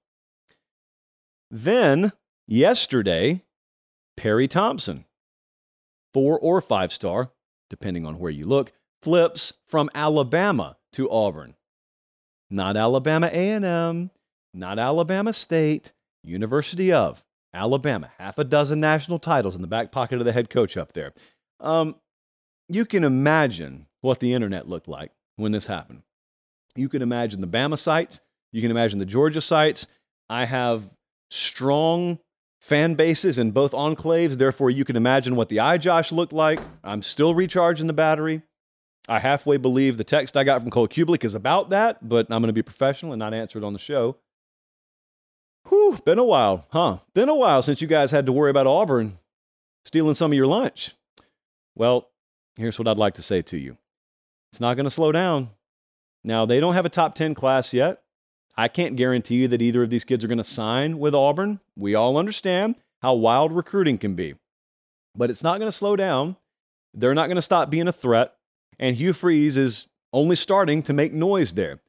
[1.51, 2.11] Then,
[2.47, 3.43] yesterday,
[4.17, 5.05] Perry Thompson,
[6.13, 7.31] four or five star,
[7.69, 11.55] depending on where you look, flips from Alabama to Auburn.
[12.49, 14.09] Not Alabama A&M,
[14.55, 15.91] not Alabama State,
[16.23, 18.11] University of Alabama.
[18.17, 21.13] Half a dozen national titles in the back pocket of the head coach up there.
[21.59, 21.95] Um,
[22.69, 26.03] you can imagine what the internet looked like when this happened.
[26.75, 28.21] You can imagine the Bama sites.
[28.51, 29.87] You can imagine the Georgia sites.
[30.29, 30.93] I have
[31.29, 32.19] strong
[32.61, 34.37] fan bases in both enclaves.
[34.37, 36.59] Therefore, you can imagine what the iJosh looked like.
[36.83, 38.43] I'm still recharging the battery.
[39.07, 42.41] I halfway believe the text I got from Cole Cubelic is about that, but I'm
[42.41, 44.17] going to be professional and not answer it on the show.
[45.67, 46.99] Whew, been a while, huh?
[47.15, 49.17] Been a while since you guys had to worry about Auburn
[49.85, 50.93] stealing some of your lunch.
[51.75, 52.09] Well,
[52.59, 53.77] here's what I'd like to say to you
[54.51, 55.49] it's not going to slow down.
[56.23, 58.01] Now, they don't have a top 10 class yet.
[58.57, 61.61] I can't guarantee you that either of these kids are going to sign with Auburn.
[61.77, 64.35] We all understand how wild recruiting can be,
[65.15, 66.35] but it's not going to slow down.
[66.93, 68.35] They're not going to stop being a threat
[68.79, 71.81] and Hugh Freeze is only starting to make noise there.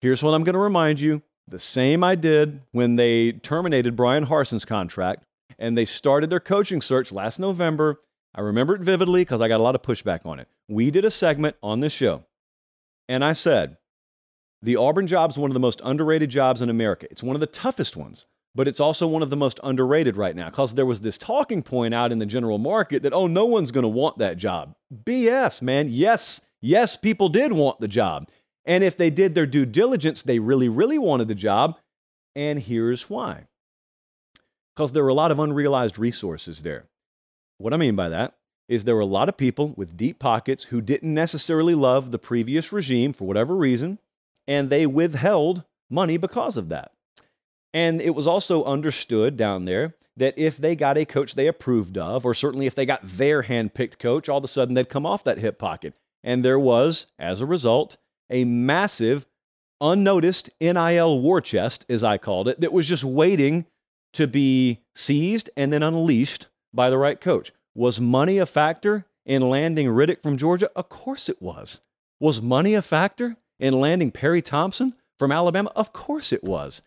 [0.00, 4.26] Here's what I'm going to remind you the same I did when they terminated Bryan
[4.26, 5.24] Harsin's contract
[5.58, 8.00] and they started their coaching search last November.
[8.36, 10.48] I remember it vividly because I got a lot of pushback on it.
[10.68, 12.24] We did a segment on this show,
[13.08, 13.78] and I said,
[14.62, 17.06] the Auburn job is one of the most underrated jobs in America.
[17.10, 20.36] It's one of the toughest ones, but it's also one of the most underrated right
[20.36, 23.46] now because there was this talking point out in the general market that, oh, no
[23.46, 24.74] one's going to want that job.
[24.92, 25.88] BS, man.
[25.88, 28.28] Yes, yes, people did want the job.
[28.64, 31.78] And if they did their due diligence, they really, really wanted the job.
[32.34, 33.46] And here's why
[34.74, 36.84] because there were a lot of unrealized resources there.
[37.58, 38.34] What I mean by that
[38.68, 42.18] is there were a lot of people with deep pockets who didn't necessarily love the
[42.18, 43.98] previous regime for whatever reason,
[44.46, 46.92] and they withheld money because of that.
[47.72, 51.96] And it was also understood down there that if they got a coach they approved
[51.98, 55.06] of, or certainly if they got their handpicked coach, all of a sudden they'd come
[55.06, 55.94] off that hip pocket.
[56.24, 57.98] And there was, as a result,
[58.30, 59.26] a massive,
[59.80, 63.66] unnoticed NIL war chest, as I called it, that was just waiting
[64.14, 67.52] to be seized and then unleashed by the right coach.
[67.74, 70.70] Was money a factor in landing Riddick from Georgia?
[70.74, 71.80] Of course it was.
[72.20, 75.70] Was money a factor in landing Perry Thompson from Alabama?
[75.76, 76.82] Of course it was.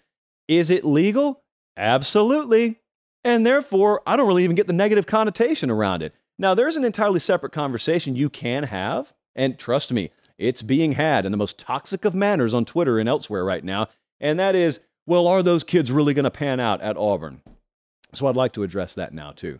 [0.48, 1.44] Is it legal?
[1.78, 2.80] Absolutely.
[3.24, 6.14] And therefore, I don't really even get the negative connotation around it.
[6.38, 11.26] Now, there's an entirely separate conversation you can have, and trust me, it's being had
[11.26, 13.88] in the most toxic of manners on Twitter and elsewhere right now,
[14.22, 17.42] and that is well, are those kids really going to pan out at Auburn?
[18.14, 19.60] So I'd like to address that now, too.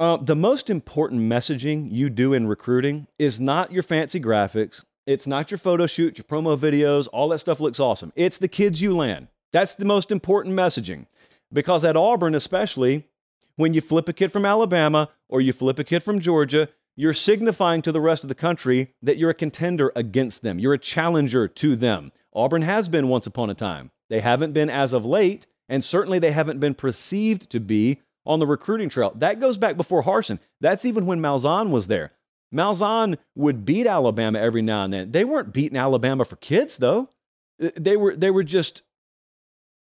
[0.00, 4.82] Uh, the most important messaging you do in recruiting is not your fancy graphics.
[5.06, 7.06] It's not your photo shoot, your promo videos.
[7.12, 8.12] All that stuff looks awesome.
[8.16, 9.28] It's the kids you land.
[9.52, 11.06] That's the most important messaging.
[11.52, 13.06] Because at Auburn, especially,
[13.54, 17.12] when you flip a kid from Alabama or you flip a kid from Georgia, you're
[17.12, 20.58] signifying to the rest of the country that you're a contender against them.
[20.58, 22.10] You're a challenger to them.
[22.34, 23.92] Auburn has been once upon a time.
[24.10, 28.38] They haven't been as of late, and certainly they haven't been perceived to be on
[28.38, 29.12] the recruiting trail.
[29.14, 30.38] That goes back before Harsin.
[30.60, 32.12] That's even when Malzahn was there.
[32.54, 35.12] Malzahn would beat Alabama every now and then.
[35.12, 37.10] They weren't beating Alabama for kids, though.
[37.58, 38.82] They were they were just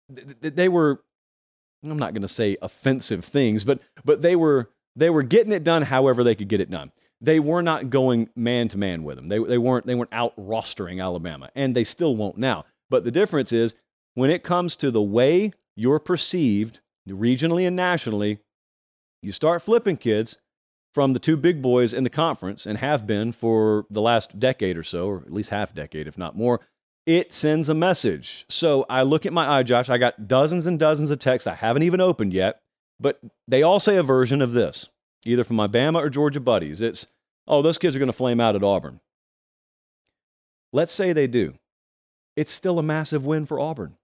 [0.09, 1.03] they were
[1.85, 5.65] I'm not going to say offensive things, but but they were they were getting it
[5.65, 6.93] done however they could get it done.
[7.21, 9.29] They were not going man to man with them.
[9.29, 12.65] They, they weren't they weren't out rostering Alabama, and they still won't now.
[12.89, 13.75] But the difference is
[14.15, 16.81] when it comes to the way you're perceived
[17.14, 18.40] regionally and nationally,
[19.23, 20.38] you start flipping kids
[20.95, 24.77] from the two big boys in the conference and have been for the last decade
[24.77, 26.61] or so, or at least half decade, if not more.
[27.05, 28.47] It sends a message.
[28.49, 29.90] So I look at my eye, Josh.
[29.90, 32.61] I got dozens and dozens of texts I haven't even opened yet,
[32.99, 34.88] but they all say a version of this,
[35.25, 36.83] either from my Bama or Georgia buddies.
[36.83, 37.07] It's,
[37.47, 39.01] oh, those kids are going to flame out at Auburn.
[40.73, 41.55] Let's say they do.
[42.37, 43.97] It's still a massive win for Auburn.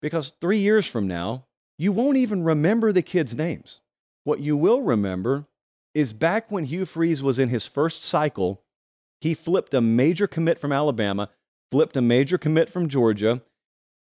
[0.00, 1.44] Because three years from now,
[1.78, 3.80] you won't even remember the kids' names.
[4.24, 5.46] What you will remember
[5.94, 8.62] is back when Hugh Freeze was in his first cycle,
[9.20, 11.30] he flipped a major commit from Alabama,
[11.70, 13.42] flipped a major commit from Georgia,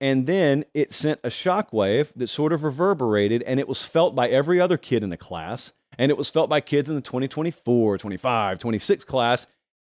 [0.02, 4.28] and then it sent a shockwave that sort of reverberated, and it was felt by
[4.28, 7.98] every other kid in the class, and it was felt by kids in the 2024,
[7.98, 9.48] 25, 26 class,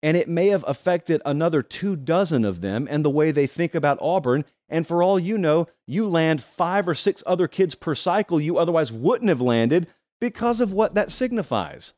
[0.02, 3.74] and it may have affected another two dozen of them and the way they think
[3.74, 4.44] about Auburn.
[4.68, 8.58] And for all you know, you land five or six other kids per cycle you
[8.58, 9.86] otherwise wouldn't have landed
[10.20, 11.94] because of what that signifies.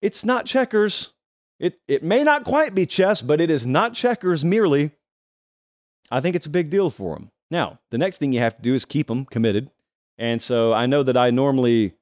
[0.00, 1.12] It's not checkers.
[1.58, 4.92] It, it may not quite be chess, but it is not checkers merely.
[6.10, 7.30] I think it's a big deal for them.
[7.50, 9.70] Now, the next thing you have to do is keep them committed.
[10.18, 11.94] And so I know that I normally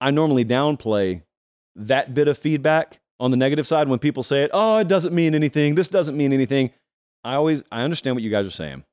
[0.00, 1.22] I normally downplay
[1.76, 5.14] that bit of feedback on the negative side when people say it, oh, it doesn't
[5.14, 5.74] mean anything.
[5.74, 6.70] This doesn't mean anything.
[7.22, 8.84] I always I understand what you guys are saying.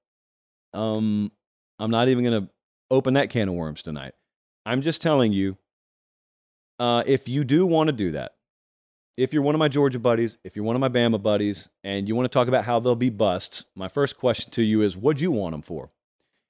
[0.77, 1.31] Um,
[1.79, 2.49] I'm not even gonna
[2.91, 4.13] open that can of worms tonight.
[4.65, 5.57] I'm just telling you,
[6.79, 8.33] uh, if you do want to do that,
[9.17, 12.07] if you're one of my Georgia buddies, if you're one of my Bama buddies, and
[12.07, 14.95] you want to talk about how they'll be busts, my first question to you is,
[14.95, 15.89] what do you want them for?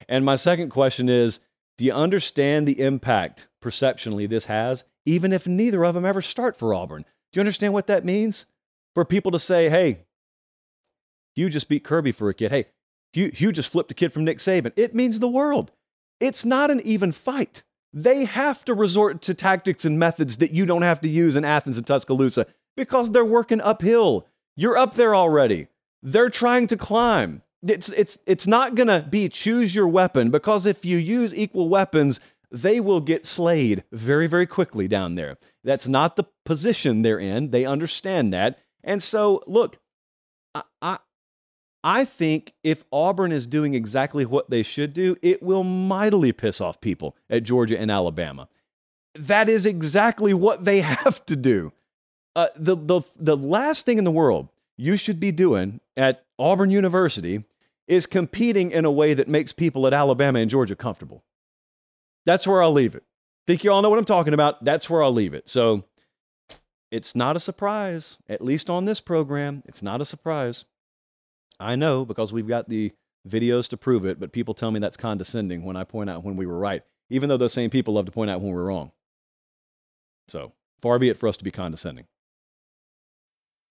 [0.08, 1.40] And my second question is,
[1.78, 6.58] do you understand the impact perceptionally this has, even if neither of them ever start
[6.58, 7.06] for Auburn?
[7.32, 8.44] Do you understand what that means?
[8.94, 10.04] For people to say, hey,
[11.34, 12.50] you just beat Kirby for a kid.
[12.50, 12.66] Hey,
[13.14, 14.72] you, you just flipped a kid from Nick Saban.
[14.76, 15.70] It means the world.
[16.20, 17.62] It's not an even fight.
[17.92, 21.44] They have to resort to tactics and methods that you don't have to use in
[21.44, 24.26] Athens and Tuscaloosa because they're working uphill.
[24.56, 25.68] You're up there already.
[26.02, 27.42] They're trying to climb.
[27.66, 31.68] It's, it's, it's not going to be choose your weapon because if you use equal
[31.68, 35.38] weapons, they will get slayed very, very quickly down there.
[35.64, 37.50] That's not the position they're in.
[37.50, 38.58] They understand that.
[38.84, 39.78] And so, look,
[41.84, 46.60] I think if Auburn is doing exactly what they should do, it will mightily piss
[46.60, 48.48] off people at Georgia and Alabama.
[49.14, 51.72] That is exactly what they have to do.
[52.34, 56.70] Uh, the, the, the last thing in the world you should be doing at Auburn
[56.70, 57.44] University
[57.88, 61.24] is competing in a way that makes people at Alabama and Georgia comfortable.
[62.26, 63.02] That's where I'll leave it.
[63.46, 64.62] Think you all know what I'm talking about?
[64.64, 65.48] That's where I'll leave it.
[65.48, 65.84] So
[66.90, 69.62] it's not a surprise, at least on this program.
[69.66, 70.64] It's not a surprise.
[71.60, 72.92] I know because we've got the
[73.28, 76.36] videos to prove it, but people tell me that's condescending when I point out when
[76.36, 78.92] we were right, even though those same people love to point out when we're wrong.
[80.28, 82.06] So far be it for us to be condescending.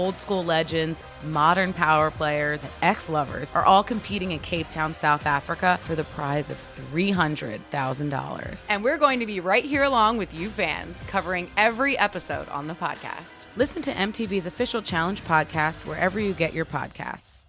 [0.00, 4.94] Old school legends, modern power players, and ex lovers are all competing in Cape Town,
[4.94, 6.56] South Africa for the prize of
[6.90, 8.66] $300,000.
[8.70, 12.66] And we're going to be right here along with you fans, covering every episode on
[12.66, 13.44] the podcast.
[13.56, 17.44] Listen to MTV's official Challenge podcast wherever you get your podcasts.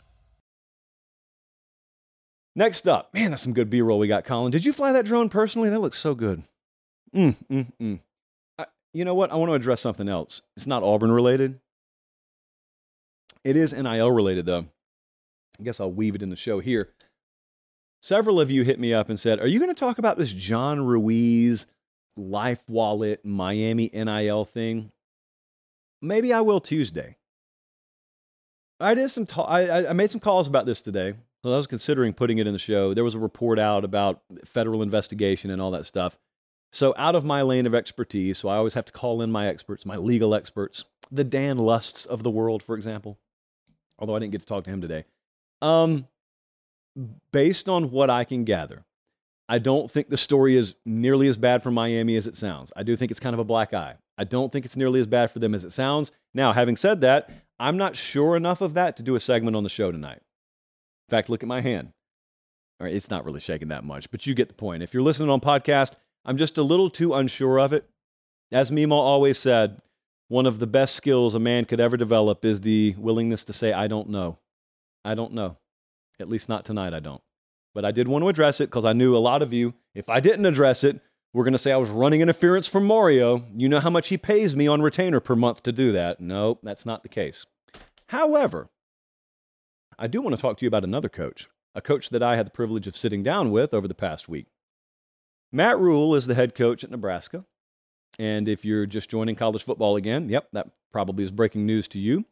[2.53, 4.51] Next up, man, that's some good B roll we got, Colin.
[4.51, 5.69] Did you fly that drone personally?
[5.69, 6.43] That looks so good.
[7.15, 7.99] Mm, mm, mm.
[8.59, 9.31] I, you know what?
[9.31, 10.41] I want to address something else.
[10.57, 11.61] It's not Auburn related.
[13.43, 14.67] It is NIL related, though.
[15.59, 16.89] I guess I'll weave it in the show here.
[18.01, 20.31] Several of you hit me up and said, Are you going to talk about this
[20.31, 21.67] John Ruiz
[22.17, 24.91] Life Wallet Miami NIL thing?
[26.01, 27.17] Maybe I will Tuesday.
[28.79, 29.27] I did some.
[29.27, 31.13] Ta- I, I made some calls about this today.
[31.43, 32.93] So I was considering putting it in the show.
[32.93, 36.17] There was a report out about federal investigation and all that stuff.
[36.71, 39.47] So out of my lane of expertise, so I always have to call in my
[39.47, 43.19] experts, my legal experts, the Dan Lusts of the world, for example.
[44.01, 45.05] Although I didn't get to talk to him today.
[45.61, 46.07] Um,
[47.31, 48.83] based on what I can gather,
[49.47, 52.71] I don't think the story is nearly as bad for Miami as it sounds.
[52.75, 53.95] I do think it's kind of a black eye.
[54.17, 56.11] I don't think it's nearly as bad for them as it sounds.
[56.33, 57.29] Now, having said that,
[57.59, 60.21] I'm not sure enough of that to do a segment on the show tonight.
[61.09, 61.91] In fact, look at my hand.
[62.79, 64.81] All right, it's not really shaking that much, but you get the point.
[64.81, 67.87] If you're listening on podcast, I'm just a little too unsure of it.
[68.51, 69.81] As Mimo always said,
[70.31, 73.73] one of the best skills a man could ever develop is the willingness to say,
[73.73, 74.39] I don't know.
[75.03, 75.57] I don't know.
[76.21, 77.21] At least not tonight, I don't.
[77.75, 80.07] But I did want to address it because I knew a lot of you, if
[80.07, 81.01] I didn't address it,
[81.33, 83.43] we're going to say I was running interference from Mario.
[83.53, 86.21] You know how much he pays me on retainer per month to do that.
[86.21, 87.45] No, that's not the case.
[88.07, 88.69] However,
[89.99, 92.45] I do want to talk to you about another coach, a coach that I had
[92.45, 94.47] the privilege of sitting down with over the past week.
[95.51, 97.43] Matt Rhule is the head coach at Nebraska.
[98.19, 101.99] And if you're just joining college football again, yep, that probably is breaking news to
[101.99, 102.25] you.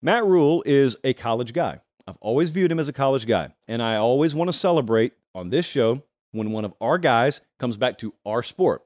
[0.00, 1.80] Matt Rhule is a college guy.
[2.06, 3.50] I've always viewed him as a college guy.
[3.66, 6.02] And I always want to celebrate on this show
[6.32, 8.82] when one of our guys comes back to our sport.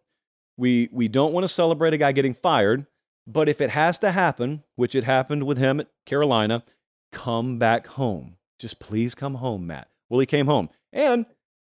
[0.56, 2.86] We, we don't want to celebrate a guy getting fired,
[3.26, 6.64] but if it has to happen, which it happened with him at Carolina,
[7.12, 8.36] come back home.
[8.58, 9.88] Just please come home, Matt.
[10.08, 11.26] Well, he came home and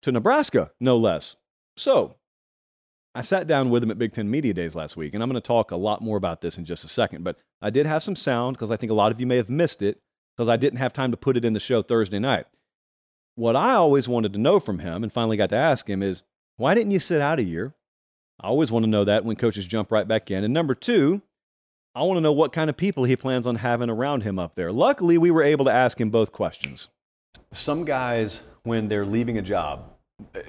[0.01, 1.37] to Nebraska, no less.
[1.77, 2.15] So
[3.15, 5.41] I sat down with him at Big Ten Media Days last week, and I'm going
[5.41, 7.23] to talk a lot more about this in just a second.
[7.23, 9.49] But I did have some sound because I think a lot of you may have
[9.49, 9.99] missed it
[10.35, 12.45] because I didn't have time to put it in the show Thursday night.
[13.35, 16.23] What I always wanted to know from him and finally got to ask him is
[16.57, 17.73] why didn't you sit out a year?
[18.39, 20.43] I always want to know that when coaches jump right back in.
[20.43, 21.21] And number two,
[21.95, 24.55] I want to know what kind of people he plans on having around him up
[24.55, 24.71] there.
[24.71, 26.89] Luckily, we were able to ask him both questions.
[27.51, 29.93] Some guys, when they're leaving a job,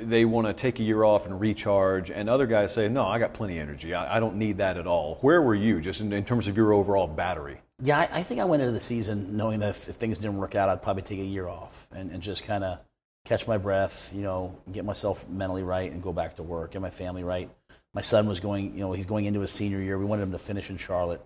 [0.00, 3.18] they want to take a year off and recharge, and other guys say, No, I
[3.18, 3.94] got plenty of energy.
[3.94, 5.16] I, I don't need that at all.
[5.20, 7.60] Where were you, just in, in terms of your overall battery?
[7.82, 10.36] Yeah, I, I, think I went into the season knowing that if, if, things didn't
[10.36, 12.78] work out, I'd probably take a year off and, and just kind of
[13.24, 16.82] catch my breath, you know, get myself mentally right and go back to work, get
[16.82, 17.50] my family right.
[17.92, 19.98] My son was going, you know, he's going into his senior year.
[19.98, 21.24] We wanted him to finish in Charlotte.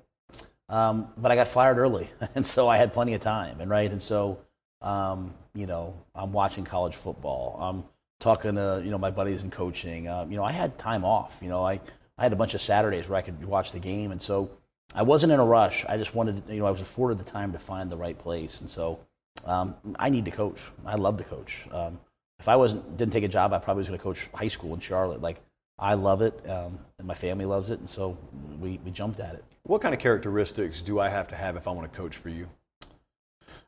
[0.70, 3.90] Um, but I got fired early, and so I had plenty of time, and right,
[3.90, 4.38] and so
[4.82, 7.58] um, you know, I'm watching college football.
[7.60, 7.84] I'm
[8.20, 10.08] talking to you know my buddies in coaching.
[10.08, 11.38] Um, you know, I had time off.
[11.42, 11.80] You know, I
[12.16, 14.50] I had a bunch of Saturdays where I could watch the game, and so
[14.94, 15.84] I wasn't in a rush.
[15.86, 18.60] I just wanted, you know, I was afforded the time to find the right place,
[18.60, 19.00] and so
[19.44, 20.60] um, I need to coach.
[20.84, 21.66] I love to coach.
[21.72, 22.00] Um,
[22.38, 24.74] if I wasn't didn't take a job, I probably was going to coach high school
[24.74, 25.20] in Charlotte.
[25.20, 25.40] Like
[25.78, 28.16] I love it, um, and my family loves it, and so
[28.60, 29.44] we we jumped at it.
[29.64, 32.30] What kind of characteristics do I have to have if I want to coach for
[32.30, 32.48] you?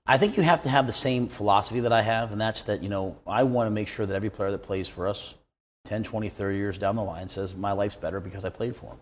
[0.07, 2.82] I think you have to have the same philosophy that I have, and that's that,
[2.82, 5.34] you know, I want to make sure that every player that plays for us
[5.84, 8.86] 10, 20, 30 years down the line says, my life's better because I played for
[8.92, 8.98] him.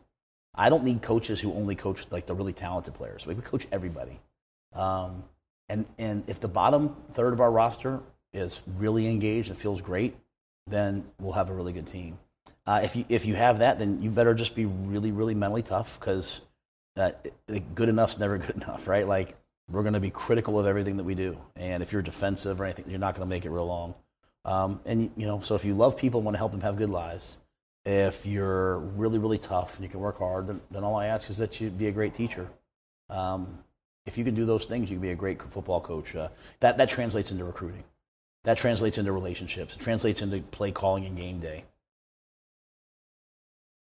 [0.55, 3.27] I don't need coaches who only coach like the really talented players.
[3.27, 4.21] We coach everybody.
[4.75, 5.25] Um,
[5.71, 8.01] And, and if the bottom third of our roster
[8.33, 10.17] is really engaged and feels great,
[10.67, 12.19] then we'll have a really good team.
[12.67, 15.63] Uh, if, you, if you have that, then you better just be really, really mentally
[15.63, 16.41] tough because
[16.97, 17.13] uh,
[17.75, 19.07] good enough's never good enough, right?
[19.07, 19.37] Like,
[19.71, 21.39] we're going to be critical of everything that we do.
[21.57, 23.95] And if you're defensive or anything, you're not going to make it real long.
[24.45, 26.77] Um, and, you know, so if you love people and want to help them have
[26.77, 27.39] good lives,
[27.85, 31.29] if you're really, really tough and you can work hard, then, then all I ask
[31.31, 32.49] is that you be a great teacher.
[33.11, 33.59] Um,
[34.07, 36.17] if you can do those things, you can be a great football coach.
[36.17, 36.29] Uh,
[36.61, 37.85] that, that translates into recruiting.
[38.45, 39.77] That translates into relationships.
[39.77, 41.65] It translates into play calling and game day.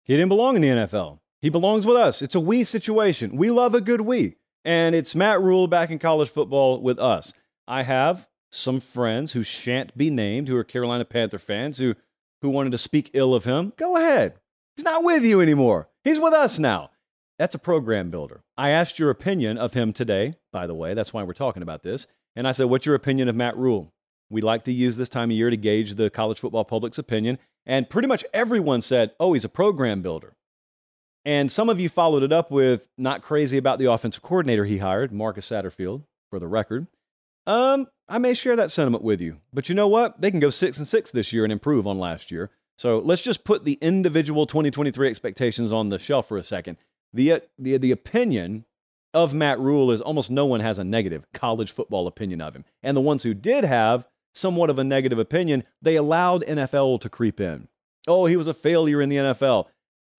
[0.02, 1.20] He didn't belong in the NFL.
[1.40, 2.22] He belongs with us.
[2.22, 3.36] It's a we situation.
[3.36, 4.36] We love a good we.
[4.64, 7.32] And it's Matt Rhule back in college football with us.
[7.66, 11.94] I have some friends who shan't be named who are Carolina Panther fans who,
[12.42, 13.72] who wanted to speak ill of him.
[13.76, 14.34] Go ahead.
[14.76, 15.88] He's not with you anymore.
[16.04, 16.90] He's with us now.
[17.38, 18.42] That's a program builder.
[18.58, 20.92] I asked your opinion of him today, by the way.
[20.92, 22.06] That's why we're talking about this.
[22.36, 23.92] And I said, What's your opinion of Matt Rhule?
[24.28, 27.38] We like to use this time of year to gauge the college football public's opinion.
[27.64, 30.34] And pretty much everyone said, Oh, he's a program builder.
[31.24, 34.78] And some of you followed it up with not crazy about the offensive coordinator he
[34.78, 36.86] hired, Marcus Satterfield, for the record.
[37.46, 39.38] Um, I may share that sentiment with you.
[39.52, 40.20] But you know what?
[40.20, 42.50] They can go six and six this year and improve on last year.
[42.78, 46.78] So let's just put the individual 2023 expectations on the shelf for a second
[47.12, 48.64] the, uh, the, the opinion
[49.12, 52.64] of Matt Rhule is almost no one has a negative college football opinion of him.
[52.82, 57.08] And the ones who did have somewhat of a negative opinion, they allowed NFL to
[57.08, 57.68] creep in.
[58.06, 59.66] Oh, he was a failure in the NFL.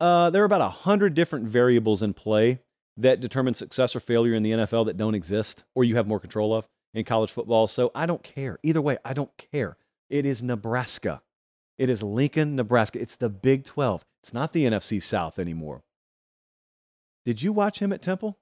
[0.02, 2.60] Uh, there are about 100 different variables in play
[2.97, 6.20] that determine success or failure in the NFL that don't exist or you have more
[6.20, 7.68] control of in college football.
[7.68, 8.58] So I don't care.
[8.64, 9.78] Either way, I don't care.
[10.10, 11.22] It is Nebraska.
[11.78, 12.99] It is Lincoln, Nebraska.
[12.99, 14.04] It's the Big 12.
[14.24, 15.84] It's not the NFC South anymore.
[17.24, 18.39] Did you watch him at Temple?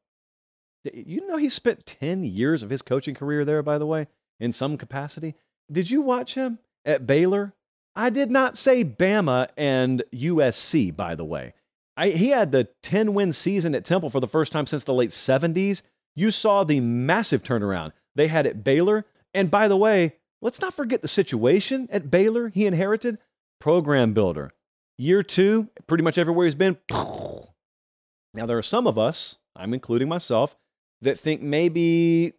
[0.94, 4.08] You know he spent 10 years of his coaching career there, by the way,
[4.40, 5.36] in some capacity.
[5.70, 7.54] Did you watch him at Baylor?
[8.00, 11.54] I did not say Bama and USC, by the way.
[11.98, 14.94] I, he had the 10 win season at Temple for the first time since the
[14.94, 15.82] late 70s.
[16.16, 19.06] You saw the massive turnaround they had at Baylor.
[19.34, 23.18] And by the way, let's not forget the situation at Baylor he inherited.
[23.60, 24.54] Program builder.
[24.98, 26.78] Year two, pretty much everywhere he's been,
[28.34, 30.56] now, there are some of us, I'm including myself,
[31.02, 32.32] that think maybe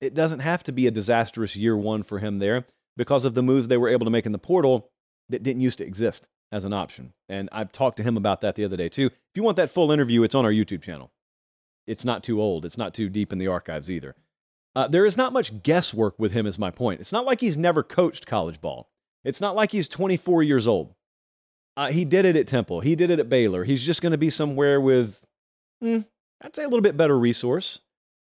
[0.00, 3.44] it doesn't have to be a disastrous year one for him there because of the
[3.44, 4.90] moves they were able to make in the portal
[5.28, 7.12] that didn't used to exist as an option.
[7.28, 9.06] And I've talked to him about that the other day too.
[9.06, 11.10] If you want that full interview, it's on our YouTube channel.
[11.86, 14.14] It's not too old, it's not too deep in the archives either.
[14.76, 17.00] Uh, there is not much guesswork with him, is my point.
[17.00, 18.88] It's not like he's never coached college ball.
[19.22, 20.94] It's not like he's 24 years old.
[21.76, 22.80] Uh, he did it at Temple.
[22.80, 23.64] He did it at Baylor.
[23.64, 25.24] He's just going to be somewhere with
[25.82, 26.04] mm,
[26.42, 27.80] I'd say a little bit better resource.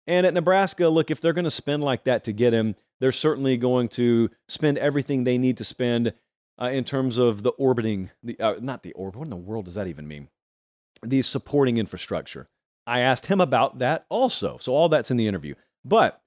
[0.07, 3.13] And at Nebraska, look, if they're going to spend like that to get him, they're
[3.13, 6.15] certainly going to spend everything they need to spend
[6.61, 9.67] uh, in terms of the orbiting, the, uh, not the orbit, what in the world
[9.67, 10.29] does that even mean?
[11.03, 12.49] The supporting infrastructure.
[12.87, 14.59] I asked him about that also.
[14.59, 15.55] So all that's in the interview.
[15.85, 16.23] But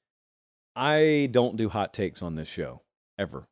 [0.75, 2.81] I don't do hot takes on this show,
[3.17, 3.47] ever.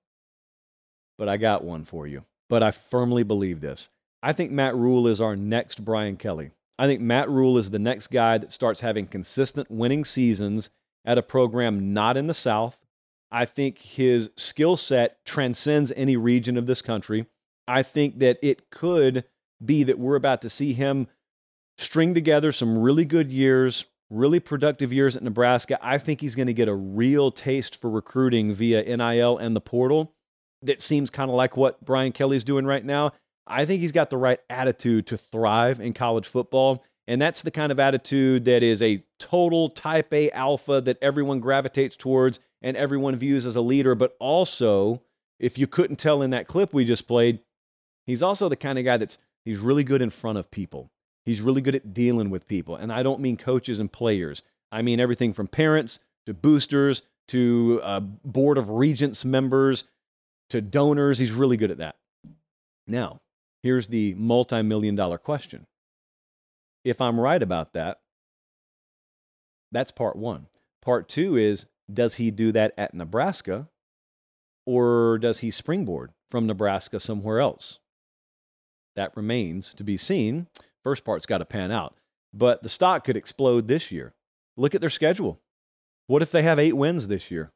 [1.17, 2.25] But I got one for you.
[2.49, 3.89] But I firmly believe this.
[4.21, 6.51] I think Matt Rhule is our next Brian Kelly.
[6.79, 10.69] I think Matt Rhule is the next guy that starts having consistent winning seasons
[11.03, 12.85] at a program not in the South.
[13.31, 17.25] I think his skill set transcends any region of this country.
[17.67, 19.25] I think that it could
[19.63, 21.07] be that we're about to see him
[21.77, 25.77] string together some really good years, really productive years at Nebraska.
[25.81, 29.61] I think he's going to get a real taste for recruiting via NIL and the
[29.61, 30.13] portal
[30.61, 33.11] that seems kind of like what Brian Kelly's doing right now.
[33.45, 36.83] I think he's got the right attitude to thrive in college football.
[37.07, 41.39] And that's the kind of attitude that is a total type A alpha that everyone
[41.39, 43.95] gravitates towards and everyone views as a leader.
[43.95, 45.01] But also,
[45.39, 47.39] if you couldn't tell in that clip we just played,
[48.05, 50.91] he's also the kind of guy that's he's really good in front of people.
[51.25, 52.75] He's really good at dealing with people.
[52.75, 54.41] And I don't mean coaches and players.
[54.71, 59.83] I mean everything from parents to boosters to uh, board of regents members
[60.49, 61.19] to donors.
[61.19, 61.97] He's really good at that.
[62.87, 63.19] Now,
[63.63, 65.65] Here's the multi million dollar question.
[66.83, 67.99] If I'm right about that,
[69.71, 70.47] that's part one.
[70.81, 73.69] Part two is does he do that at Nebraska
[74.65, 77.79] or does he springboard from Nebraska somewhere else?
[78.95, 80.47] That remains to be seen.
[80.83, 81.95] First part's got to pan out.
[82.33, 84.13] But the stock could explode this year.
[84.57, 85.39] Look at their schedule.
[86.07, 87.51] What if they have eight wins this year?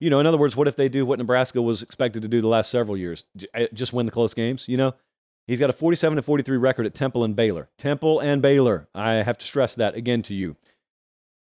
[0.00, 2.40] You know, in other words, what if they do what Nebraska was expected to do
[2.40, 3.24] the last several years?
[3.54, 4.94] Eh, just win the close games, you know?
[5.46, 7.68] He's got a 47 to 43 record at Temple and Baylor.
[7.78, 8.88] Temple and Baylor.
[8.94, 10.56] I have to stress that again to you.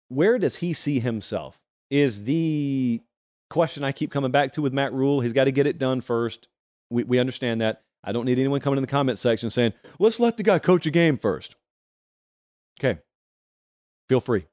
[0.08, 1.60] Where does he see himself
[1.94, 3.00] is the
[3.50, 5.20] question I keep coming back to with Matt Rhule.
[5.20, 6.48] He's got to get it done first.
[6.90, 7.82] We, we understand that.
[8.02, 10.86] I don't need anyone coming in the comment section saying, let's let the guy coach
[10.86, 11.54] a game first.
[12.80, 13.00] Okay.
[14.08, 14.46] Feel free.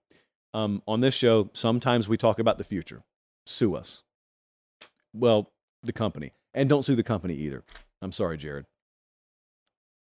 [0.54, 3.02] Um, on this show, sometimes we talk about the future.
[3.48, 4.04] Sue us.
[5.12, 6.34] Well, the company.
[6.54, 7.64] And don't sue the company either.
[8.04, 8.68] I'm sorry, Jared.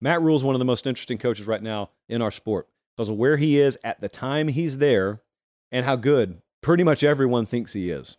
[0.01, 2.67] Matt Rhule is one of the most interesting coaches right now in our sport
[2.97, 5.21] because of where he is at the time he's there
[5.71, 8.18] and how good pretty much everyone thinks he is.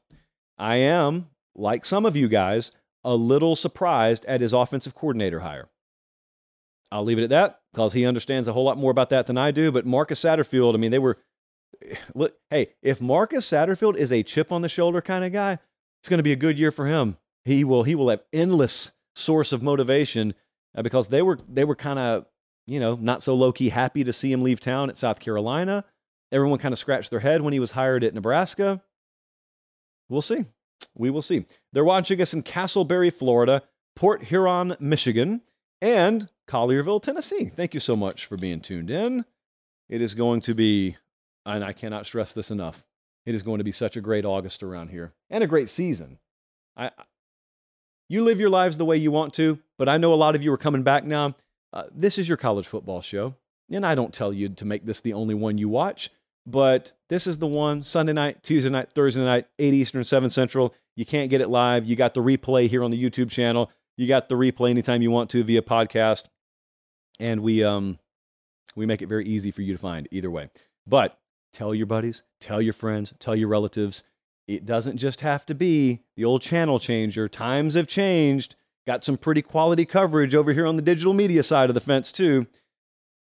[0.56, 2.70] I am, like some of you guys,
[3.02, 5.68] a little surprised at his offensive coordinator hire.
[6.92, 9.36] I'll leave it at that because he understands a whole lot more about that than
[9.36, 9.72] I do.
[9.72, 11.18] But Marcus Satterfield, I mean, they were,
[12.14, 15.58] look, hey, if Marcus Satterfield is a chip on the shoulder kind of guy,
[16.00, 17.16] it's going to be a good year for him.
[17.44, 20.34] He will, he will have endless source of motivation
[20.76, 22.26] uh, because they were, they were kind of,
[22.66, 25.84] you know, not so low key happy to see him leave town at South Carolina.
[26.34, 28.82] Everyone kind of scratched their head when he was hired at Nebraska.
[30.08, 30.46] We'll see.
[30.96, 31.46] We will see.
[31.72, 33.62] They're watching us in Casselberry, Florida,
[33.94, 35.42] Port Huron, Michigan,
[35.80, 37.44] and Collierville, Tennessee.
[37.44, 39.24] Thank you so much for being tuned in.
[39.88, 40.96] It is going to be,
[41.46, 42.84] and I cannot stress this enough,
[43.24, 46.18] it is going to be such a great August around here and a great season.
[46.76, 46.90] I,
[48.08, 50.42] you live your lives the way you want to, but I know a lot of
[50.42, 51.36] you are coming back now.
[51.72, 53.36] Uh, this is your college football show,
[53.70, 56.10] and I don't tell you to make this the only one you watch.
[56.46, 60.74] But this is the one Sunday night, Tuesday night, Thursday night, 8 Eastern, 7 Central.
[60.94, 61.86] You can't get it live.
[61.86, 63.70] You got the replay here on the YouTube channel.
[63.96, 66.24] You got the replay anytime you want to via podcast.
[67.18, 67.98] And we um
[68.76, 70.50] we make it very easy for you to find either way.
[70.86, 71.18] But
[71.52, 74.02] tell your buddies, tell your friends, tell your relatives.
[74.46, 77.28] It doesn't just have to be the old channel changer.
[77.28, 78.56] Times have changed.
[78.86, 82.12] Got some pretty quality coverage over here on the digital media side of the fence,
[82.12, 82.46] too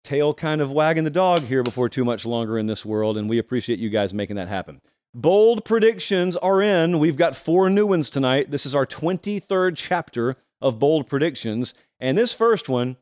[0.05, 3.29] tail kind of wagging the dog here before too much longer in this world, and
[3.29, 4.81] we appreciate you guys making that happen.
[5.15, 6.99] Bold predictions are in.
[6.99, 8.51] We've got four new ones tonight.
[8.51, 12.97] This is our 23rd chapter of bold predictions, and this first one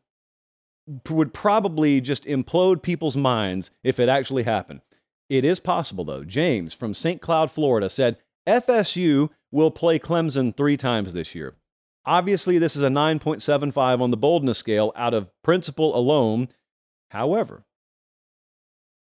[1.10, 4.80] would probably just implode people's minds if it actually happened.
[5.28, 6.24] It is possible, though.
[6.24, 7.20] James from St.
[7.20, 8.16] Cloud, Florida said
[8.48, 11.54] FSU will play Clemson three times this year.
[12.06, 16.48] Obviously, this is a 9.75 on the boldness scale out of principle alone,
[17.10, 17.64] However,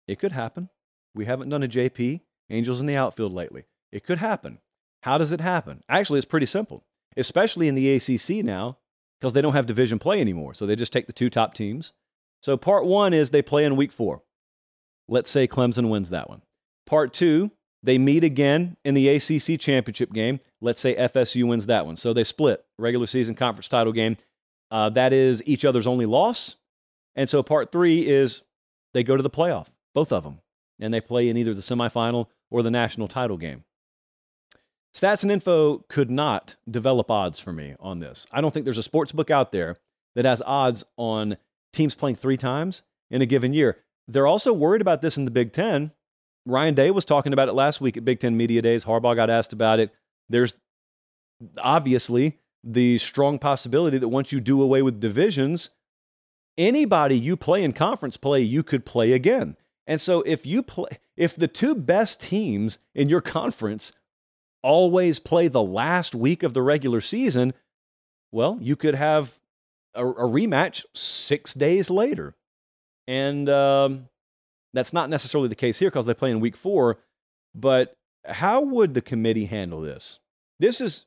[0.08, 0.70] it could happen.
[1.14, 3.66] We haven't done a JP, Angels in the outfield lately.
[3.92, 4.60] It could happen.
[5.04, 5.82] How does it happen?
[5.90, 6.84] Actually, it's pretty simple,
[7.18, 8.78] especially in the ACC now,
[9.20, 10.54] because they don't have division play anymore.
[10.54, 11.94] So they just take the two top teams.
[12.42, 14.24] So part one is they play in week four.
[15.08, 16.42] Let's say Clemson wins that one.
[16.86, 20.40] Part two, they meet again in the ACC championship game.
[20.62, 21.98] Let's say FSU wins that one.
[21.98, 24.18] So they split regular season conference title game.
[24.72, 26.56] Uh, that is each other's only loss.
[27.16, 28.44] And so part three is
[28.94, 30.40] they go to the playoff, both of them,
[30.80, 33.64] and they play in either the semifinal or the national title game.
[34.94, 38.26] Stats and info could not develop odds for me on this.
[38.32, 39.76] I don't think there's a sports book out there
[40.16, 41.38] that has odds on
[41.74, 43.78] teams playing three times in a given year.
[44.08, 45.92] They're also worried about this in the Big Ten.
[46.46, 48.86] Ryan Day was talking about it last week at Big Ten Media Days.
[48.86, 49.94] Harbaugh got asked about it.
[50.30, 50.58] There's
[51.58, 55.72] obviously the strong possibility that once you do away with divisions,
[56.58, 59.58] anybody you play in conference play, you could play again.
[59.88, 63.92] And so if you play, if the two best teams in your conference
[64.64, 67.54] always play the last week of the regular season,
[68.32, 69.40] well, you could have
[69.94, 72.34] a, a rematch six days later.
[73.08, 74.10] And um,
[74.74, 76.98] that's not necessarily the case here because they play in week four.
[77.54, 77.94] But
[78.26, 80.20] how would the committee handle this?
[80.60, 81.06] This is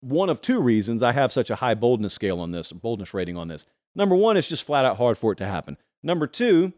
[0.00, 3.36] one of two reasons I have such a high boldness scale on this, boldness rating
[3.36, 3.64] on this.
[3.96, 5.78] Number one, it's just flat out hard for it to happen.
[6.02, 6.74] Number two,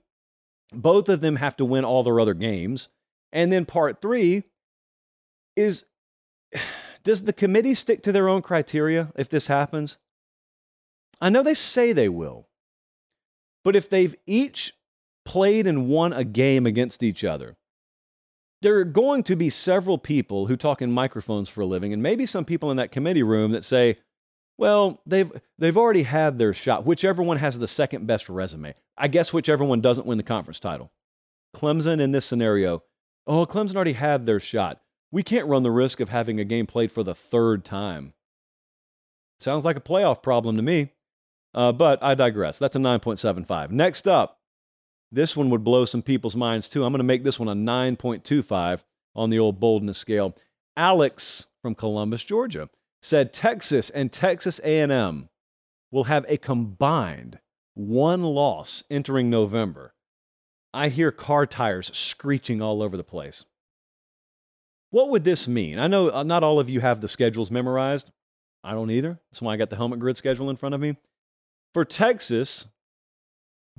[0.73, 2.89] both of them have to win all their other games.
[3.33, 4.45] And then part three
[5.57, 5.85] is
[7.03, 9.99] does the committee stick to their own criteria if this happens?
[11.21, 12.49] I know they say they will,
[13.65, 14.75] but if they've each
[15.25, 17.57] played and won a game against each other,
[18.63, 22.03] there are going to be several people who talk in microphones for a living, and
[22.03, 23.99] maybe some people in that committee room that say,
[24.59, 26.85] well, they've they've already had their shot.
[26.85, 28.75] Whichever one has the second best resume.
[28.97, 30.91] I guess whichever one doesn't win the conference title.
[31.57, 32.83] Clemson in this scenario,
[33.27, 34.83] oh, Clemson already had their shot.
[35.11, 38.13] We can't run the risk of having a game played for the third time.
[39.39, 40.91] Sounds like a playoff problem to me.
[41.55, 42.59] Uh, but I digress.
[42.59, 43.71] That's a 9.75.
[43.71, 44.41] Next up,
[45.11, 46.85] this one would blow some people's minds too.
[46.85, 48.85] I'm going to make this one a 9.25
[49.15, 50.37] on the old boldness scale.
[50.77, 52.69] Alex from Columbus, Georgia
[53.03, 55.29] said Texas and Texas A&M
[55.91, 57.41] will have a combined
[57.75, 59.95] one loss entering November.
[60.75, 63.47] I hear car tires screeching all over the place.
[64.91, 65.79] What would this mean?
[65.79, 68.11] I know uh, not all of you have the schedules memorized.
[68.65, 69.21] I don't either.
[69.31, 70.97] That's why I got the helmet grid schedule in front of me.
[71.75, 72.67] For Texas,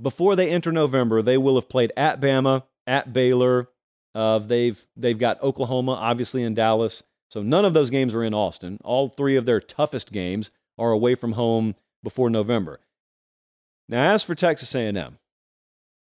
[0.02, 3.70] before they enter November, they will have played at Bama, at Baylor.
[4.16, 7.04] Uh, they've they've got Oklahoma, obviously in Dallas.
[7.30, 8.80] So none of those games are in Austin.
[8.84, 12.80] All three of their toughest games are away from home before November.
[13.88, 15.18] Now, as for Texas A&M,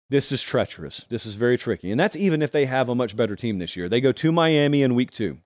[0.09, 1.05] this is treacherous.
[1.09, 3.75] This is very tricky, and that's even if they have a much better team this
[3.75, 3.87] year.
[3.87, 5.37] They go to Miami in week two.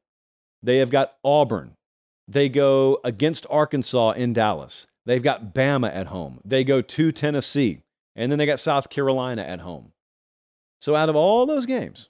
[0.63, 1.75] They have got Auburn.
[2.27, 4.87] They go against Arkansas in Dallas.
[5.05, 6.41] They've got Bama at home.
[6.43, 7.83] They go to Tennessee.
[8.15, 9.91] And then they got South Carolina at home.
[10.79, 12.09] So out of all those games,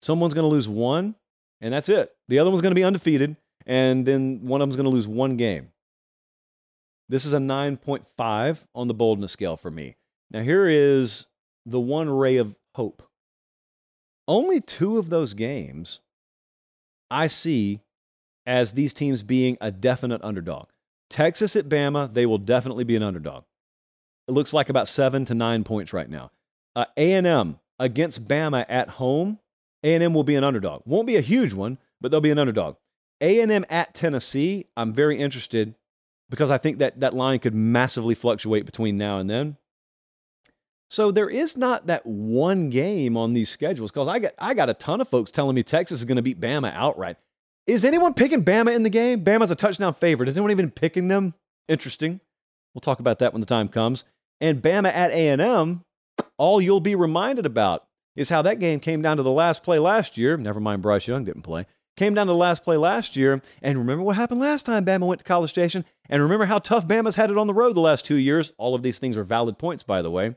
[0.00, 1.16] someone's going to lose one,
[1.62, 2.12] and that's it.
[2.28, 5.08] The other one's going to be undefeated, and then one of them's going to lose
[5.08, 5.68] one game.
[7.08, 9.96] This is a 9.5 on the boldness scale for me.
[10.30, 11.26] Now, here is
[11.64, 13.02] the one ray of hope.
[14.26, 16.00] Only two of those games
[17.10, 17.80] I see
[18.46, 20.68] as these teams being a definite underdog.
[21.10, 23.44] Texas at Bama, they will definitely be an underdog.
[24.26, 26.30] It looks like about seven to nine points right now.
[26.74, 29.38] Uh, A&M against Bama at home,
[29.82, 30.82] A&M will be an underdog.
[30.84, 32.76] Won't be a huge one, but they'll be an underdog.
[33.20, 35.74] A&M at Tennessee, I'm very interested
[36.28, 39.56] because I think that that line could massively fluctuate between now and then.
[40.88, 44.68] So there is not that one game on these schedules because I got I got
[44.68, 47.16] a ton of folks telling me Texas is going to beat Bama outright.
[47.66, 49.24] Is anyone picking Bama in the game?
[49.24, 50.28] Bama's a touchdown favorite.
[50.28, 51.34] Is anyone even picking them?
[51.68, 52.20] Interesting.
[52.74, 54.04] We'll talk about that when the time comes.
[54.40, 55.84] And Bama at A&M,
[56.36, 59.78] all you'll be reminded about is how that game came down to the last play
[59.78, 60.36] last year.
[60.36, 61.66] Never mind Bryce Young didn't play.
[61.96, 63.42] Came down to the last play last year.
[63.60, 65.84] And remember what happened last time Bama went to College Station?
[66.08, 68.52] And remember how tough Bama's had it on the road the last two years?
[68.56, 70.34] All of these things are valid points, by the way.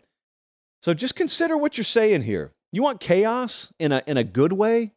[0.82, 2.52] So just consider what you're saying here.
[2.72, 4.92] You want chaos in a, in a good way?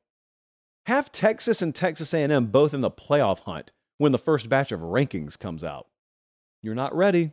[0.87, 4.81] Have Texas and Texas A&M both in the playoff hunt when the first batch of
[4.81, 5.87] rankings comes out.
[6.63, 7.33] You're not ready.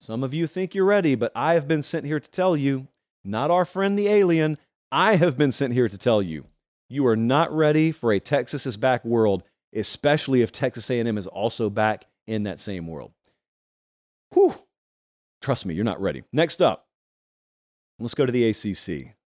[0.00, 2.88] Some of you think you're ready, but I have been sent here to tell you,
[3.22, 4.58] not our friend the alien,
[4.94, 6.44] I have been sent here to tell you,
[6.90, 9.42] you are not ready for a Texas is back world,
[9.74, 13.12] especially if Texas A&M is also back in that same world.
[14.34, 14.54] Whew.
[15.40, 16.24] Trust me, you're not ready.
[16.30, 16.88] Next up,
[17.98, 19.16] let's go to the ACC.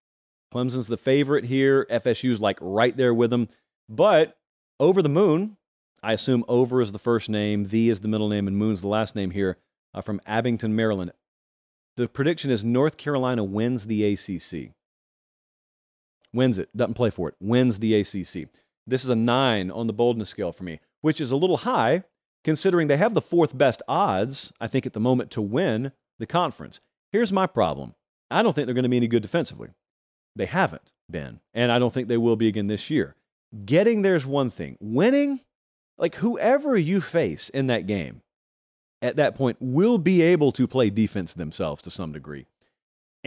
[0.53, 1.85] Clemson's the favorite here.
[1.91, 3.49] FSU's like right there with them.
[3.89, 4.37] But
[4.79, 5.57] over the moon,
[6.01, 8.87] I assume over is the first name, the is the middle name, and moon's the
[8.87, 9.57] last name here
[9.93, 11.11] uh, from Abingdon, Maryland.
[11.97, 14.76] The prediction is North Carolina wins the ACC.
[16.33, 18.49] Wins it, doesn't play for it, wins the ACC.
[18.85, 22.03] This is a nine on the boldness scale for me, which is a little high
[22.43, 26.25] considering they have the fourth best odds, I think, at the moment to win the
[26.25, 26.79] conference.
[27.11, 27.95] Here's my problem
[28.31, 29.69] I don't think they're going to be any good defensively.
[30.35, 33.15] They haven't been, and I don't think they will be again this year.
[33.65, 34.77] Getting there's one thing.
[34.79, 35.41] Winning,
[35.97, 38.21] like whoever you face in that game
[39.01, 42.45] at that point will be able to play defense themselves to some degree.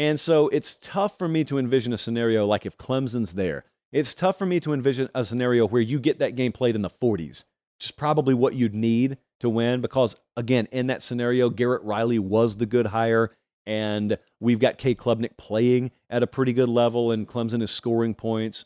[0.01, 3.65] And so it's tough for me to envision a scenario like if Clemson's there.
[3.93, 6.81] It's tough for me to envision a scenario where you get that game played in
[6.81, 7.45] the 40s,
[7.77, 12.19] which is probably what you'd need to win because, again, in that scenario, Garrett Riley
[12.19, 13.37] was the good hire.
[13.67, 18.15] And we've got Cade Klubnik playing at a pretty good level, and Clemson is scoring
[18.15, 18.65] points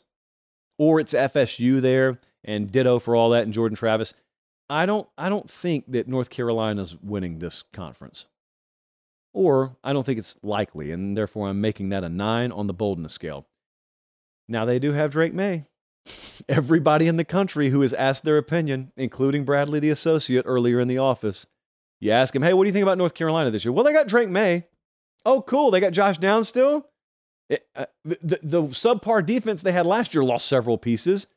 [0.77, 4.13] or it's FSU there and ditto for all that and Jordan Travis.
[4.69, 8.25] I don't I don't think that North Carolina's winning this conference.
[9.35, 12.73] Or I don't think it's likely, and therefore I'm making that a nine on the
[12.73, 13.45] boldness scale.
[14.47, 15.65] Now they do have Drake Maye.
[16.49, 20.87] Everybody in the country who has asked their opinion, including Bradley the associate earlier in
[20.87, 21.47] the office,
[21.99, 23.73] you ask him, hey, what do you think about North Carolina this year?
[23.73, 24.67] Well, they got Drake Maye.
[25.25, 25.69] Oh, cool.
[25.69, 26.87] They got Josh Downs still?
[27.49, 31.27] It, uh, the, the subpar defense they had last year lost several pieces.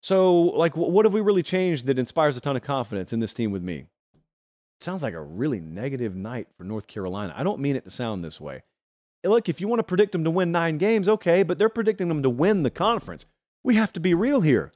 [0.00, 3.34] So, like, what have we really changed that inspires a ton of confidence in this
[3.34, 3.86] team with me?
[4.82, 7.32] Sounds like a really negative night for North Carolina.
[7.36, 8.62] I don't mean it to sound this way.
[9.22, 12.08] Look, if you want to predict them to win nine games, okay, but they're predicting
[12.08, 13.24] them to win the conference.
[13.62, 14.72] We have to be real here.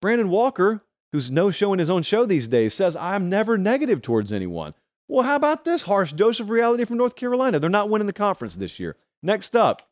[0.00, 0.82] Brandon Walker,
[1.12, 4.72] who's no show in his own show these days, says, I'm never negative towards anyone.
[5.08, 7.58] Well, how about this harsh dose of reality from North Carolina?
[7.58, 8.96] They're not winning the conference this year.
[9.22, 9.90] Next up,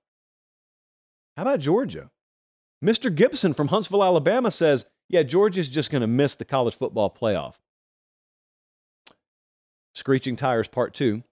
[1.36, 2.10] how about Georgia?
[2.82, 3.14] Mr.
[3.14, 7.56] Gibson from Huntsville, Alabama says, yeah, Georgia's just going to miss the college football playoff.
[9.99, 11.22] Screeching Tires Part 2.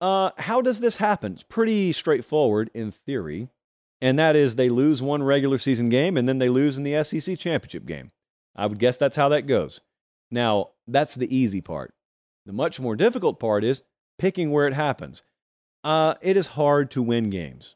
[0.00, 1.32] Uh, how does this happen?
[1.32, 3.48] It's pretty straightforward in theory,
[4.00, 7.02] and that is they lose one regular season game and then they lose in the
[7.02, 8.10] SEC championship game.
[8.54, 9.80] I would guess that's how that goes.
[10.30, 11.94] Now, that's the easy part.
[12.46, 13.82] The much more difficult part is
[14.18, 15.22] picking where it happens.
[15.82, 17.74] Uh, it is hard to win games.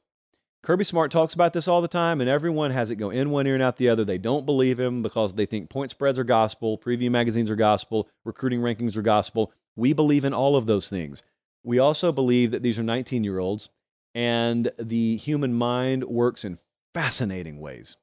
[0.62, 3.48] Kirby Smart talks about this all the time, and everyone has it go in one
[3.48, 4.04] ear and out the other.
[4.04, 8.08] They don't believe him because they think point spreads are gospel, preview magazines are gospel,
[8.24, 9.52] recruiting rankings are gospel.
[9.76, 11.22] We believe in all of those things.
[11.64, 13.70] We also believe that these are 19 year olds
[14.14, 16.58] and the human mind works in
[16.92, 17.96] fascinating ways.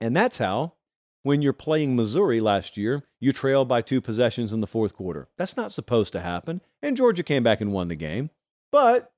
[0.00, 0.74] And that's how,
[1.22, 5.28] when you're playing Missouri last year, you trailed by two possessions in the fourth quarter.
[5.38, 6.60] That's not supposed to happen.
[6.82, 8.30] And Georgia came back and won the game.
[8.72, 9.12] But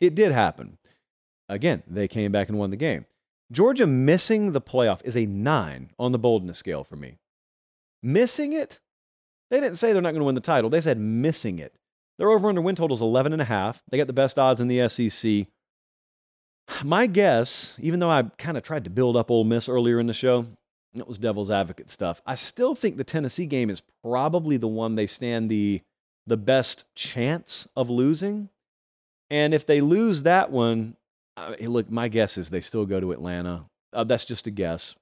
[0.00, 0.78] it did happen.
[1.48, 3.06] Again, they came back and won the game.
[3.50, 7.18] Georgia missing the playoff is a nine on the boldness scale for me.
[8.02, 8.80] Missing it?
[9.52, 10.70] They didn't say they're not going to win the title.
[10.70, 11.74] They said missing it.
[12.16, 13.82] Their over under win total is 11 and a half.
[13.90, 15.46] They got the best odds in the SEC.
[16.82, 20.06] My guess, even though I kind of tried to build up Ole Miss earlier in
[20.06, 20.46] the show,
[20.94, 22.22] it was devil's advocate stuff.
[22.24, 25.82] I still think the Tennessee game is probably the one they stand the
[26.26, 28.48] the best chance of losing.
[29.28, 30.96] And if they lose that one,
[31.36, 33.66] uh, look, my guess is they still go to Atlanta.
[33.92, 34.94] Uh, that's just a guess.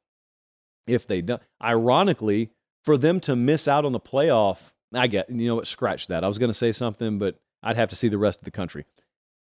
[0.88, 2.50] If they don't, ironically,
[2.84, 6.24] for them to miss out on the playoff, I get, you know what, scratch that.
[6.24, 8.50] I was going to say something, but I'd have to see the rest of the
[8.50, 8.84] country.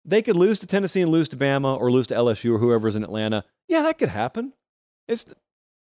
[0.05, 2.95] They could lose to Tennessee and lose to Bama or lose to LSU or whoever's
[2.95, 3.43] in Atlanta.
[3.67, 4.53] Yeah, that could happen.
[5.07, 5.25] It's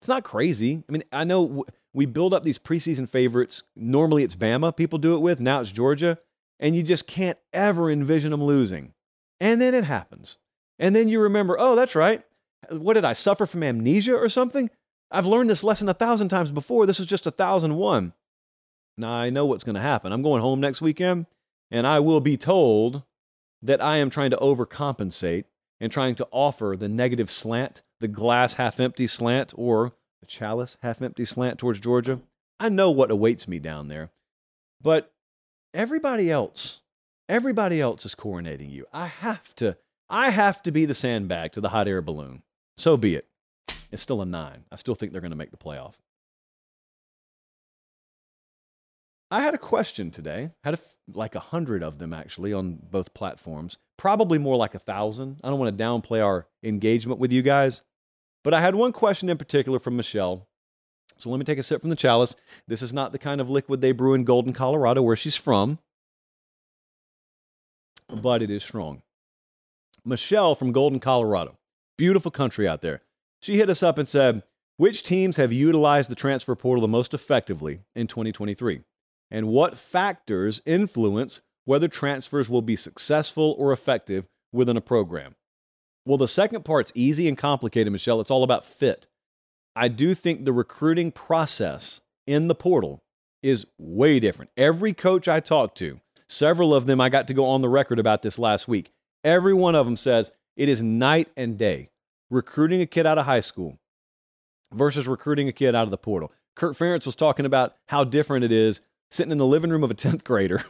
[0.01, 0.85] it's not crazy.
[0.89, 3.63] I mean, I know we build up these preseason favorites.
[3.75, 5.41] Normally it's Bama people do it with.
[5.41, 6.19] Now it's Georgia,
[6.61, 8.93] and you just can't ever envision them losing.
[9.41, 10.39] And then it happens.
[10.79, 12.23] And then you remember, oh, that's right.
[12.71, 14.71] What did I suffer from amnesia or something?
[15.11, 16.87] I've learned this lesson a thousand times before.
[16.87, 18.13] This is just a thousand one.
[18.99, 20.13] Now I know what's going to happen.
[20.13, 21.27] I'm going home next weekend,
[21.71, 23.03] and I will be told
[23.63, 25.45] that I am trying to overcompensate
[25.81, 30.77] and trying to offer the negative slant, the glass half empty slant, or the chalice
[30.83, 32.21] half empty slant towards Georgia.
[32.59, 34.11] I know what awaits me down there.
[34.81, 35.13] But
[35.75, 36.81] everybody else,
[37.29, 38.87] everybody else is coronating you.
[38.93, 39.77] I have to,
[40.09, 42.43] I have to be the sandbag to the hot air balloon.
[42.79, 43.27] So be it.
[43.91, 44.65] It's still a nine.
[44.71, 45.95] I still think they're going to make the playoff.
[49.31, 50.51] I had a question today.
[50.63, 50.79] Had a,
[51.13, 53.79] like a hundred of them actually on both platforms.
[53.97, 55.41] Probably more like a thousand.
[55.43, 57.83] I don't want to downplay our engagement with you guys,
[58.45, 60.47] but I had one question in particular from Michelle.
[61.19, 62.37] So let me take a sip from the chalice.
[62.69, 65.79] This is not the kind of liquid they brew in Golden, Colorado, where she's from,
[68.09, 69.03] but it is strong.
[70.05, 71.57] Michelle from Golden, Colorado.
[71.97, 73.01] Beautiful country out there.
[73.41, 74.43] She hit us up and said,
[74.77, 78.83] Which teams have utilized the transfer portal the most effectively in 2023?
[79.31, 85.35] and what factors influence whether transfers will be successful or effective within a program.
[86.05, 88.21] Well, the second part's easy and complicated, Michelle.
[88.21, 89.09] It's all about fit.
[89.75, 93.03] I do think the recruiting process in the portal
[93.43, 94.53] is way different.
[94.57, 97.99] Every coach I talked to, several of them I got to go on the record
[97.99, 98.93] about this last week.
[99.25, 101.91] Every one of them says it is night and day
[102.31, 103.79] recruiting a kid out of high school
[104.73, 106.33] versus recruiting a kid out of the portal.
[106.55, 109.91] Kirk Ferentz was talking about how different it is sitting in the living room of
[109.91, 110.65] a 10th grader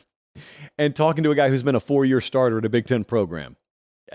[0.79, 3.05] and talking to a guy who's been a four year starter at a Big Ten
[3.05, 3.57] program.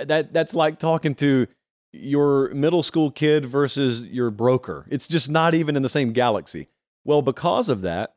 [0.02, 1.48] That, that's like talking to
[1.92, 4.88] your middle school kid versus your broker.
[4.90, 6.68] It's just not even in the same galaxy.
[7.04, 8.16] Well, because of that,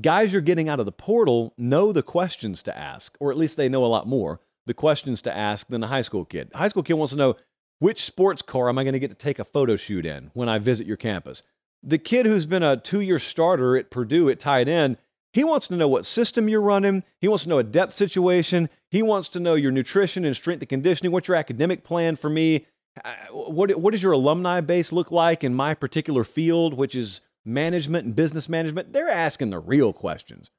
[0.00, 3.56] guys you're getting out of the portal know the questions to ask, or at least
[3.56, 6.50] they know a lot more the questions to ask than a high school kid.
[6.54, 7.36] A high school kid wants to know
[7.84, 10.48] which sports car am I going to get to take a photo shoot in when
[10.48, 11.42] I visit your campus?
[11.82, 14.96] The kid who's been a two year starter at Purdue at tight end
[15.34, 17.02] he wants to know what system you're running.
[17.20, 18.70] He wants to know a depth situation.
[18.88, 21.10] He wants to know your nutrition and strength and conditioning.
[21.10, 22.66] What's your academic plan for me?
[23.04, 27.20] Uh, what, what does your alumni base look like in my particular field, which is
[27.44, 28.92] management and business management?
[28.92, 30.52] They're asking the real questions.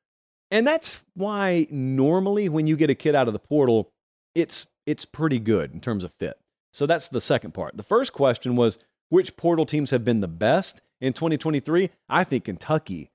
[0.51, 3.93] And that's why normally when you get a kid out of the portal,
[4.35, 6.37] it's it's pretty good in terms of fit.
[6.75, 7.77] So that's the second part.
[7.77, 11.89] The first question was which portal teams have been the best in 2023?
[12.09, 13.11] I think Kentucky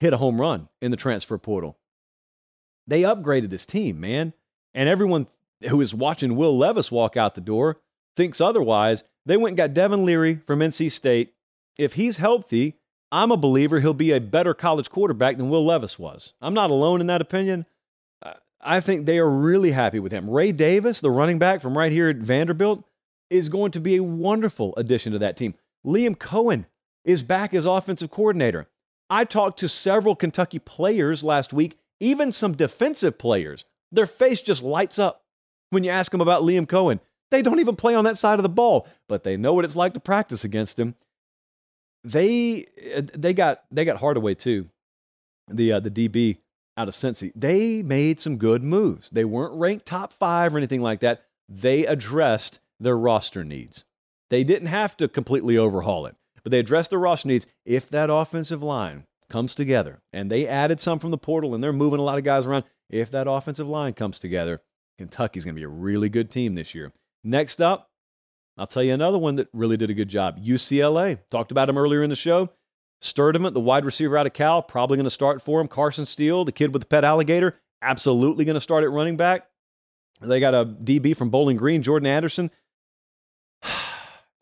[0.00, 1.76] hit a home run in the transfer portal.
[2.86, 4.32] They upgraded this team, man.
[4.72, 5.26] And everyone
[5.68, 7.78] who is watching Will Levis walk out the door
[8.16, 9.04] thinks otherwise.
[9.26, 11.34] They went and got Devin Leary from NC State.
[11.78, 12.78] If he's healthy,
[13.12, 16.32] I'm a believer he'll be a better college quarterback than Will Levis was.
[16.40, 17.66] I'm not alone in that opinion.
[18.22, 18.32] Uh,
[18.62, 20.30] I think they are really happy with him.
[20.30, 22.82] Ray Davis, the running back from right here at Vanderbilt,
[23.34, 25.54] is going to be a wonderful addition to that team.
[25.84, 26.66] Liam Coen
[27.04, 28.68] is back as offensive coordinator.
[29.10, 33.64] I talked to several Kentucky players last week, even some defensive players.
[33.90, 35.24] Their face just lights up
[35.70, 37.00] when you ask them about Liam Coen.
[37.32, 39.76] They don't even play on that side of the ball, but they know what it's
[39.76, 40.94] like to practice against him.
[42.04, 42.66] They
[43.14, 44.68] they got they got Hardaway too,
[45.48, 46.38] the uh, the DB
[46.76, 47.32] out of Cincy.
[47.34, 49.10] They made some good moves.
[49.10, 51.24] They weren't ranked top five or anything like that.
[51.48, 53.84] They addressed their roster needs.
[54.30, 57.46] They didn't have to completely overhaul it, but they addressed their roster needs.
[57.64, 61.72] If that offensive line comes together, and they added some from the portal and they're
[61.72, 64.60] moving a lot of guys around, if that offensive line comes together,
[64.98, 66.92] Kentucky's going to be a really good team this year.
[67.22, 67.90] Next up,
[68.56, 71.18] I'll tell you another one that really did a good job UCLA.
[71.30, 72.50] Talked about him earlier in the show.
[73.02, 75.68] Sturdivant, the wide receiver out of Cal, probably going to start for him.
[75.68, 79.48] Carson Steele, the kid with the pet alligator, absolutely going to start at running back.
[80.20, 82.50] They got a DB from Bowling Green, Jordan Anderson.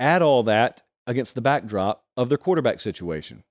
[0.00, 3.44] Add all that against the backdrop of their quarterback situation.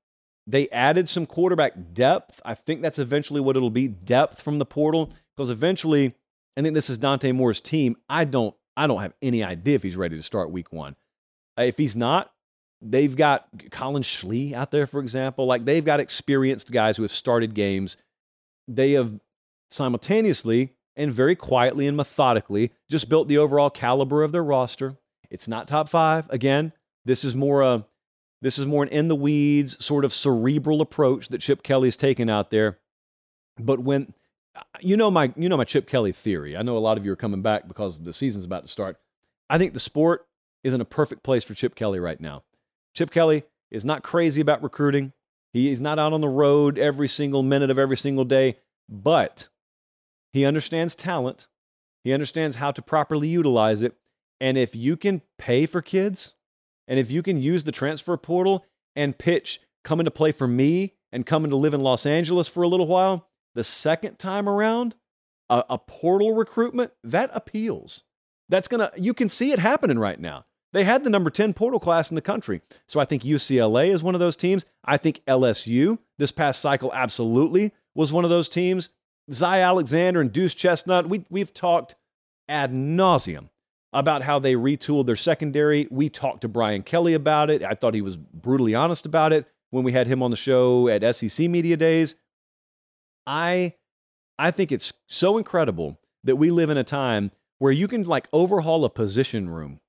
[0.47, 2.41] They added some quarterback depth.
[2.43, 6.15] I think that's eventually what it'll be depth from the portal because eventually,
[6.57, 7.95] I think this is Dante Moore's team.
[8.09, 10.95] I don't, I don't have any idea if he's ready to start week one.
[11.57, 12.33] Uh, if he's not,
[12.81, 15.45] they've got Collin Schlee out there, for example.
[15.45, 17.97] Like they've got experienced guys who have started games.
[18.67, 19.19] They have
[19.69, 24.97] simultaneously and very quietly and methodically just built the overall caliber of their roster.
[25.31, 26.29] It's not top five.
[26.29, 26.73] Again,
[27.05, 27.85] this is more a
[28.41, 32.29] this is more an in the weeds sort of cerebral approach that Chip Kelly's taken
[32.29, 32.79] out there.
[33.57, 34.13] But when
[34.81, 36.55] you know my you know my Chip Kelly theory.
[36.57, 38.97] I know a lot of you are coming back because the season's about to start.
[39.49, 40.27] I think the sport
[40.63, 42.43] is in a perfect place for Chip Kelly right now.
[42.93, 45.13] Chip Kelly is not crazy about recruiting.
[45.53, 48.55] He is not out on the road every single minute of every single day,
[48.87, 49.47] but
[50.31, 51.47] he understands talent.
[52.03, 53.95] He understands how to properly utilize it.
[54.41, 56.33] And if you can pay for kids,
[56.87, 58.65] and if you can use the transfer portal
[58.95, 62.63] and pitch coming to play for me and coming to live in Los Angeles for
[62.63, 64.95] a little while, the second time around,
[65.47, 68.03] a, a portal recruitment, that appeals.
[68.49, 70.45] That's going to, you can see it happening right now.
[70.73, 72.61] They had the number 10 portal class in the country.
[72.87, 74.65] So I think UCLA is one of those teams.
[74.83, 78.89] I think LSU this past cycle absolutely was one of those teams.
[79.31, 81.93] Zy Alexander and Duce Chestnut, we, we've talked
[82.49, 83.50] ad nauseum
[83.93, 85.87] about how they retooled their secondary.
[85.91, 87.63] We talked to Brian Kelly about it.
[87.63, 90.87] I thought he was brutally honest about it when we had him on the show
[90.87, 92.15] at SEC Media Days.
[93.27, 93.75] I
[94.39, 98.27] I think it's so incredible that we live in a time where you can like
[98.33, 99.79] overhaul a position room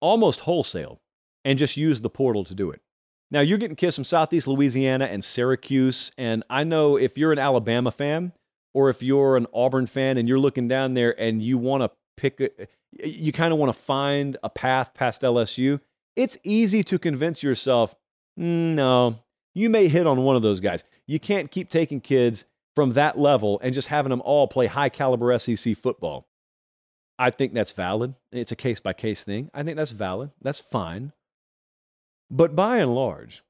[0.00, 1.00] almost wholesale
[1.44, 2.80] and just use the portal to do it.
[3.30, 7.38] Now you're getting kids from Southeast Louisiana and Syracuse and I know if you're an
[7.38, 8.32] Alabama fan
[8.74, 11.90] or if you're an Auburn fan and you're looking down there and you want to
[12.16, 12.50] pick a,
[13.04, 15.80] you kind of want to find a path past LSU,
[16.16, 17.94] it's easy to convince yourself,
[18.38, 19.18] mm, no,
[19.54, 20.84] you may hit on one of those guys.
[21.06, 24.88] You can't keep taking kids from that level and just having them all play high
[24.88, 26.26] caliber SEC football.
[27.18, 28.14] I think that's valid.
[28.30, 29.50] It's a case by case thing.
[29.52, 30.30] I think that's valid.
[30.40, 31.12] That's fine.
[32.30, 33.42] But by and large,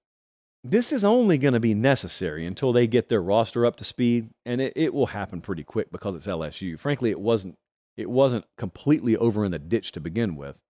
[0.65, 4.31] this is only going to be necessary until they get their roster up to speed,
[4.45, 6.79] and it, it will happen pretty quick because it's LSU.
[6.79, 7.57] Frankly, it wasn't
[7.97, 10.63] it wasn't completely over in the ditch to begin with.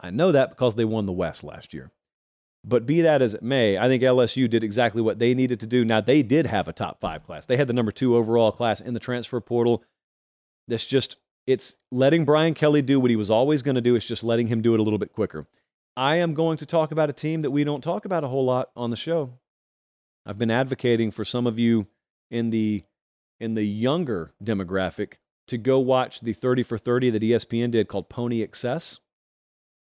[0.00, 1.90] I know that because they won the West last year.
[2.64, 5.66] But be that as it may, I think LSU did exactly what they needed to
[5.66, 5.84] do.
[5.84, 7.46] Now, they did have a top five class.
[7.46, 9.84] They had the number two overall class in the transfer portal.
[10.66, 11.16] That's just,
[11.46, 13.94] it's letting Brian Kelly do what he was always going to do.
[13.94, 15.46] It's just letting him do it a little bit quicker.
[15.96, 18.44] I am going to talk about a team that we don't talk about a whole
[18.44, 19.38] lot on the show.
[20.26, 21.86] I've been advocating for some of you
[22.30, 22.82] in the
[23.38, 25.14] in the younger demographic
[25.48, 29.00] to go watch the 30 for 30 that ESPN did called Pony Excess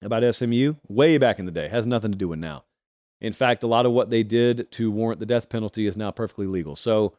[0.02, 1.68] about SMU way back in the day.
[1.68, 2.64] Has nothing to do with now.
[3.20, 6.10] In fact, a lot of what they did to warrant the death penalty is now
[6.10, 6.76] perfectly legal.
[6.76, 7.14] So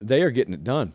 [0.00, 0.94] they are getting it done.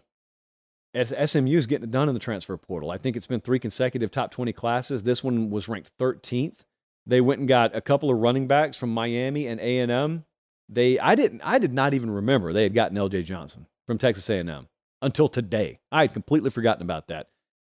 [0.95, 2.91] SMU is getting it done in the transfer portal.
[2.91, 5.03] I think it's been three consecutive top 20 classes.
[5.03, 6.65] This one was ranked 13th.
[7.05, 10.25] They went and got a couple of running backs from Miami and A&M.
[10.67, 14.29] They I didn't I did not even remember they had gotten LJ Johnson from Texas
[14.29, 14.67] A&M
[15.01, 15.79] until today.
[15.91, 17.29] I had completely forgotten about that.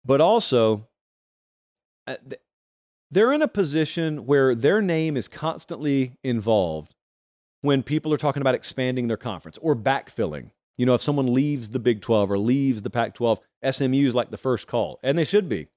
[0.06, 0.88] But also,
[2.08, 2.16] uh,
[3.10, 6.96] they're in a position where their name is constantly involved
[7.62, 10.52] when people are talking about expanding their conference or backfilling.
[10.78, 14.16] You know, if someone leaves the Big 12 or leaves the Pac 12, SMU is
[14.16, 15.68] like the first call, and they should be.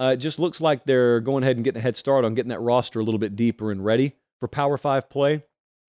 [0.00, 2.50] Uh, it just looks like they're going ahead and getting a head start on getting
[2.50, 5.34] that roster a little bit deeper and ready for Power Five play.
[5.34, 5.42] A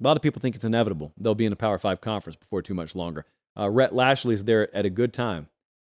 [0.03, 1.13] lot of people think it's inevitable.
[1.17, 3.25] They'll be in a Power Five conference before too much longer
[3.59, 5.47] uh, Rhett Lashlee is there at a good time.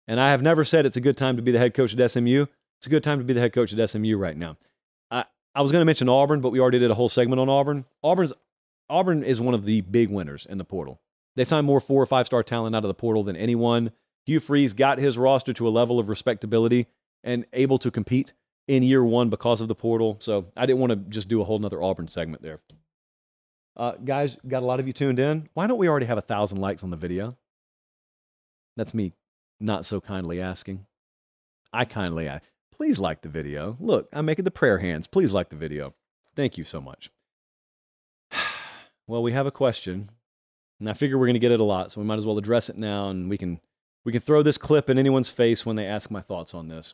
[0.07, 2.11] And I have never said it's a good time to be the head coach at
[2.11, 2.45] SMU.
[2.77, 4.57] It's a good time to be the head coach at SMU right now.
[5.09, 5.23] I,
[5.55, 7.85] I was going to mention Auburn, but we already did a whole segment on Auburn.
[8.03, 8.33] Auburn's
[8.89, 10.99] Auburn is one of the big winners in the portal.
[11.35, 13.91] They signed more four or five star talent out of the portal than anyone.
[14.25, 16.87] Hugh Freeze got his roster to a level of respectability
[17.23, 18.33] and able to compete
[18.67, 20.17] in year one because of the portal.
[20.19, 22.59] So I didn't want to just do a whole nother Auburn segment there.
[23.75, 25.49] Uh, guys, got a lot of you tuned in.
[25.53, 27.37] Why don't we already have a thousand likes on the video?
[28.75, 29.13] That's me
[29.59, 30.85] not so kindly asking.
[31.71, 32.43] I kindly ask.
[32.71, 33.77] please like the video.
[33.79, 35.07] Look, I'm making the prayer hands.
[35.07, 35.93] Please like the video.
[36.35, 37.11] Thank you so much.
[39.07, 40.09] well, we have a question,
[40.79, 42.37] and I figure we're going to get it a lot, so we might as well
[42.37, 43.59] address it now, and we can
[44.05, 46.93] we can throw this clip in anyone's face when they ask my thoughts on this.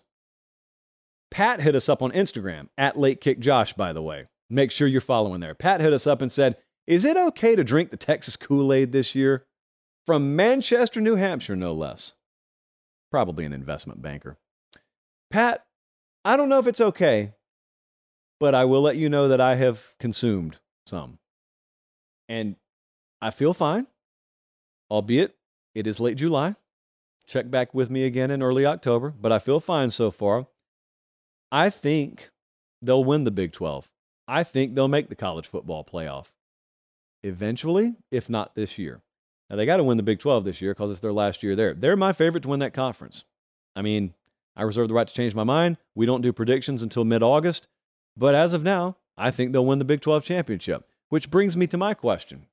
[1.32, 4.28] Pat hit us up on Instagram at Late Kick Josh, by the way.
[4.50, 5.56] Make sure you're following there.
[5.56, 8.92] Pat hit us up and said, Is it okay to drink the Texas Kool Aid
[8.92, 9.46] this year?
[10.10, 12.14] From Manchester, New Hampshire, no less.
[13.12, 14.39] Probably an investment banker.
[15.30, 15.68] Pat,
[16.26, 17.34] I don't know if it's okay,
[18.39, 20.57] but I will let you know that I have consumed
[20.88, 21.20] some.
[22.28, 22.55] And
[23.22, 23.86] I feel fine,
[24.89, 25.36] albeit
[25.76, 26.55] it is late July.
[27.28, 30.47] Check back with me again in early October, but I feel fine so far.
[31.51, 32.32] I think
[32.82, 33.91] they'll win the Big 12.
[34.28, 36.30] I think they'll make the college football playoff
[37.22, 39.03] eventually, if not this year.
[39.50, 41.56] Now, they got to win the Big 12 this year because it's their last year
[41.56, 41.74] there.
[41.74, 43.26] They're my favorite to win that conference.
[43.76, 44.14] I mean,
[44.56, 45.78] I reserve the right to change my mind.
[45.95, 47.68] We don't do predictions until mid August.
[48.16, 51.66] But as of now, I think they'll win the Big 12 championship, which brings me
[51.68, 52.45] to my question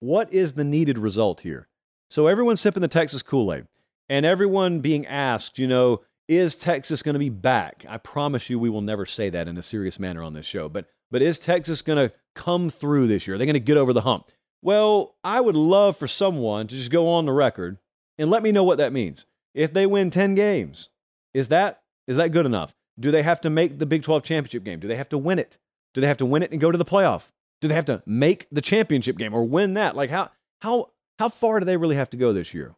[0.00, 1.68] What is the needed result here?
[2.10, 3.66] So everyone's sipping the Texas Kool Aid
[4.08, 7.84] and everyone being asked, you know, is Texas going to be back?
[7.88, 10.68] I promise you, we will never say that in a serious manner on this show.
[10.68, 13.36] But, but is Texas going to come through this year?
[13.36, 14.30] Are they going to get over the hump?
[14.62, 17.78] Well, I would love for someone to just go on the record
[18.18, 19.26] and let me know what that means.
[19.54, 20.90] If they win 10 games,
[21.34, 22.74] is that is that good enough?
[22.98, 24.80] Do they have to make the Big 12 championship game?
[24.80, 25.58] Do they have to win it?
[25.94, 27.28] Do they have to win it and go to the playoff?
[27.60, 29.96] Do they have to make the championship game or win that?
[29.96, 30.30] Like how
[30.62, 32.74] how how far do they really have to go this year?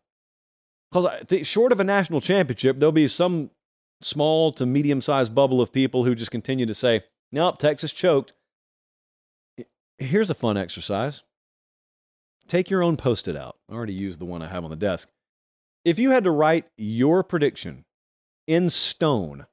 [0.90, 3.50] Because think short of a national championship, there'll be some
[4.00, 8.32] small to medium sized bubble of people who just continue to say, nope, Texas choked.
[9.98, 11.22] Here's a fun exercise
[12.50, 13.56] take your own post it out.
[13.70, 15.08] I already used the one I have on the desk.
[15.84, 17.84] If you had to write your prediction
[18.46, 19.46] in stone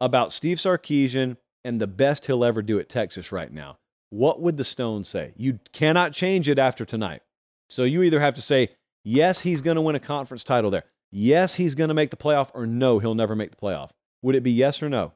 [0.00, 3.78] about Steve Sarkisian and the best he'll ever do at Texas right now,
[4.10, 5.32] what would the stone say?
[5.36, 7.22] You cannot change it after tonight.
[7.68, 8.68] So you either have to say,
[9.02, 10.84] yes, he's going to win a conference title there.
[11.10, 13.90] Yes, he's going to make the playoff, or no, he'll never make the playoff.
[14.22, 15.12] Would it be yes or no?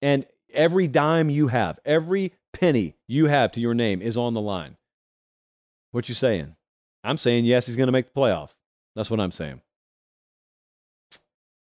[0.00, 0.24] And
[0.54, 4.76] every dime you have, every penny you have to your name is on the line.
[5.92, 6.56] What you saying?
[7.02, 8.50] I'm saying yes, he's going to make the playoff.
[8.94, 9.60] That's what I'm saying.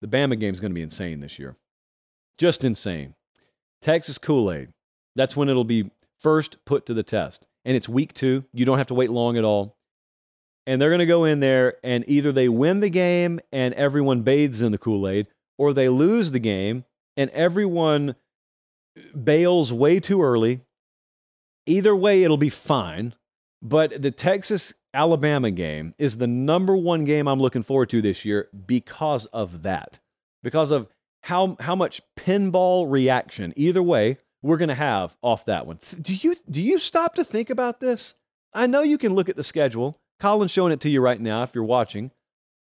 [0.01, 1.57] The Bama game is going to be insane this year.
[2.39, 3.15] Just insane.
[3.81, 4.69] Texas Kool Aid.
[5.15, 7.47] That's when it'll be first put to the test.
[7.65, 8.45] And it's week two.
[8.53, 9.77] You don't have to wait long at all.
[10.67, 14.23] And they're going to go in there and either they win the game and everyone
[14.23, 16.85] bathes in the Kool Aid, or they lose the game
[17.17, 18.17] and everyone
[19.23, 20.61] bails way too early.
[21.67, 23.15] Either way, it'll be fine.
[23.67, 28.25] But the Texas Alabama game is the number one game I'm looking forward to this
[28.25, 29.99] year because of that.
[30.45, 30.87] Because of
[31.25, 35.81] how, how much pinball reaction, either way, we're going to have off that one.
[36.01, 38.15] Do you, do you stop to think about this?
[38.55, 39.99] I know you can look at the schedule.
[40.21, 42.13] Colin's showing it to you right now if you're watching.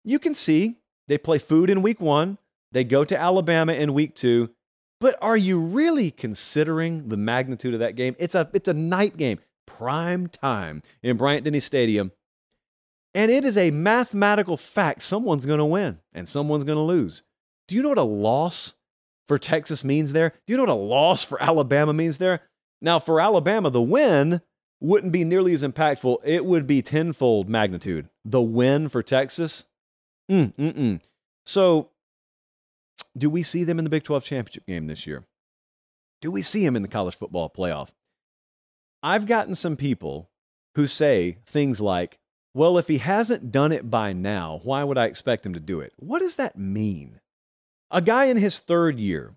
[0.05, 2.39] You can see they play food in week one,
[2.73, 4.51] they go to Alabama in week two.
[4.99, 8.17] But are you really considering the magnitude of that game?
[8.19, 9.39] It's a, it's a night game
[9.77, 12.13] prime time in Bryant Denny Stadium.
[13.15, 17.23] And it is a mathematical fact someone's going to win and someone's going to lose.
[17.67, 18.75] Do you know what a loss
[19.27, 20.31] for Texas means there?
[20.47, 22.43] Do you know what a loss for Alabama means there?
[22.81, 24.41] Now, for Alabama, the win
[24.81, 26.19] wouldn't be nearly as impactful.
[26.25, 28.09] It would be tenfold magnitude.
[28.25, 29.67] The win for Texas?
[30.31, 31.01] Mm, mm, mm.
[31.45, 31.91] So,
[33.17, 35.25] do we see them in the Big 12 championship game this year?
[36.21, 37.91] Do we see them in the college football playoff?
[39.03, 40.31] I've gotten some people
[40.75, 42.19] who say things like,
[42.53, 45.81] well, if he hasn't done it by now, why would I expect him to do
[45.81, 45.93] it?
[45.97, 47.21] What does that mean?
[47.91, 49.37] A guy in his third year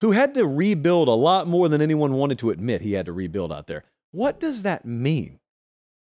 [0.00, 3.12] who had to rebuild a lot more than anyone wanted to admit he had to
[3.12, 3.84] rebuild out there.
[4.10, 5.40] What does that mean?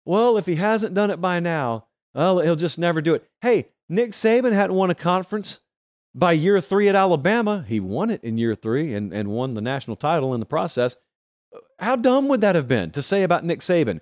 [0.06, 3.28] Well, if he hasn't done it by now, well, he'll just never do it.
[3.42, 5.60] Hey, Nick Saban hadn't won a conference
[6.16, 7.66] by year three at Alabama.
[7.68, 10.96] He won it in year three and, and won the national title in the process.
[11.80, 14.02] How dumb would that have been to say about Nick Saban?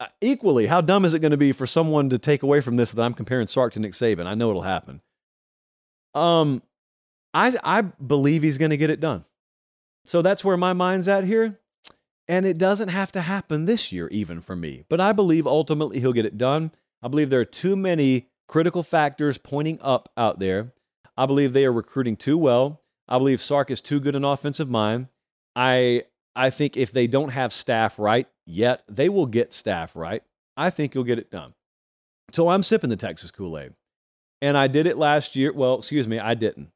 [0.00, 2.76] Uh, equally, how dumb is it going to be for someone to take away from
[2.76, 4.26] this that I'm comparing Sark to Nick Saban?
[4.26, 5.00] I know it'll happen.
[6.14, 6.62] Um,
[7.34, 9.24] I I believe he's going to get it done.
[10.06, 11.58] So that's where my mind's at here.
[12.28, 14.84] And it doesn't have to happen this year, even for me.
[14.88, 16.72] But I believe ultimately he'll get it done.
[17.02, 20.72] I believe there are too many critical factors pointing up out there.
[21.16, 22.82] I believe they are recruiting too well.
[23.08, 25.08] I believe Sark is too good an offensive mind.
[25.56, 26.04] I
[26.38, 30.22] I think if they don't have staff right yet, they will get staff right.
[30.56, 31.54] I think you'll get it done.
[32.32, 33.72] So I'm sipping the Texas Kool Aid.
[34.40, 35.52] And I did it last year.
[35.52, 36.70] Well, excuse me, I didn't.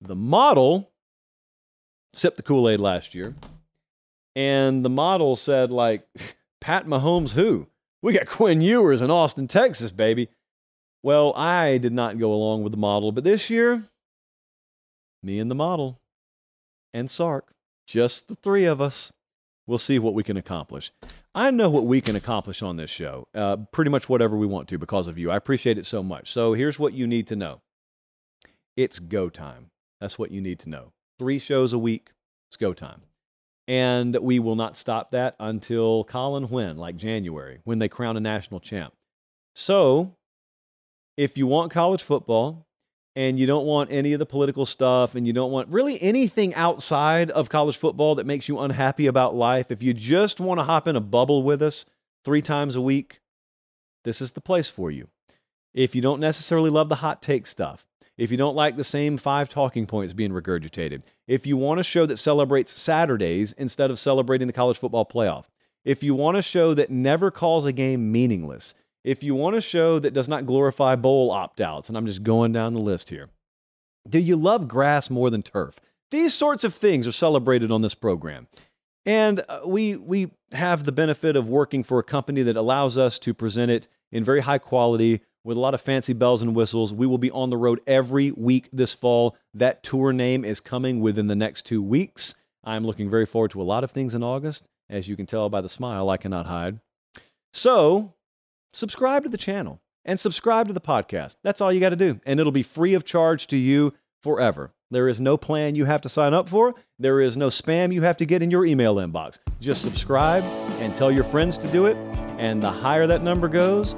[0.00, 0.92] The model
[2.14, 3.34] sipped the Kool Aid last year,
[4.36, 6.06] and the model said, like,
[6.60, 7.66] Pat Mahomes, who?
[8.00, 10.28] We got Quinn Ewers in Austin, Texas, baby.
[11.02, 13.82] Well, I did not go along with the model, but this year,
[15.20, 16.00] me and the model
[16.94, 17.52] and Sark,
[17.88, 19.12] just the three of us,
[19.66, 20.92] we'll see what we can accomplish.
[21.34, 24.68] I know what we can accomplish on this show, uh, pretty much whatever we want
[24.68, 25.30] to because of you.
[25.30, 26.30] I appreciate it so much.
[26.30, 27.62] So here's what you need to know
[28.76, 29.70] it's go time.
[30.00, 30.92] That's what you need to know.
[31.18, 32.10] Three shows a week,
[32.48, 33.00] it's go time.
[33.66, 38.20] And we will not stop that until Colin when, like January, when they crown a
[38.20, 38.94] national champ.
[39.54, 40.14] So
[41.16, 42.67] if you want college football,
[43.18, 46.54] and you don't want any of the political stuff and you don't want really anything
[46.54, 50.62] outside of college football that makes you unhappy about life, if you just want to
[50.62, 51.84] hop in a bubble with us
[52.24, 53.18] three times a week,
[54.04, 55.08] this is the place for you.
[55.74, 59.16] If you don't necessarily love the hot take stuff, if you don't like the same
[59.16, 63.98] five talking points being regurgitated, if you want a show that celebrates Saturdays instead of
[63.98, 65.46] celebrating the college football playoff,
[65.84, 69.60] if you want a show that never calls a game meaningless, if you want a
[69.60, 73.10] show that does not glorify bowl opt outs, and I'm just going down the list
[73.10, 73.28] here,
[74.08, 75.80] do you love grass more than turf?
[76.10, 78.48] These sorts of things are celebrated on this program.
[79.04, 83.18] And uh, we, we have the benefit of working for a company that allows us
[83.20, 86.92] to present it in very high quality with a lot of fancy bells and whistles.
[86.92, 89.36] We will be on the road every week this fall.
[89.54, 92.34] That tour name is coming within the next two weeks.
[92.64, 94.68] I'm looking very forward to a lot of things in August.
[94.90, 96.80] As you can tell by the smile, I cannot hide.
[97.52, 98.14] So,
[98.72, 101.36] subscribe to the channel and subscribe to the podcast.
[101.42, 102.20] That's all you got to do.
[102.24, 104.72] And it'll be free of charge to you forever.
[104.90, 106.74] There is no plan you have to sign up for.
[106.98, 109.38] There is no spam you have to get in your email inbox.
[109.60, 110.42] Just subscribe
[110.80, 111.96] and tell your friends to do it.
[112.38, 113.94] And the higher that number goes,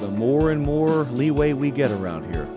[0.00, 2.48] the more and more leeway we get around here.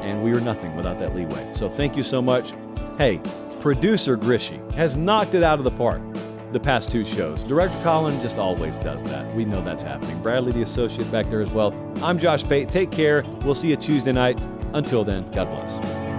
[0.00, 1.52] And we are nothing without that leeway.
[1.54, 2.52] So thank you so much.
[2.96, 3.20] Hey,
[3.60, 6.00] producer Grishy has knocked it out of the park
[6.52, 7.42] the past two shows.
[7.44, 9.34] Director Colin just always does that.
[9.34, 10.20] We know that's happening.
[10.22, 11.74] Bradley, the associate back there as well.
[12.02, 12.68] I'm Josh Pate.
[12.68, 13.24] Take care.
[13.44, 14.44] We'll see you Tuesday night.
[14.72, 16.09] Until then, God bless.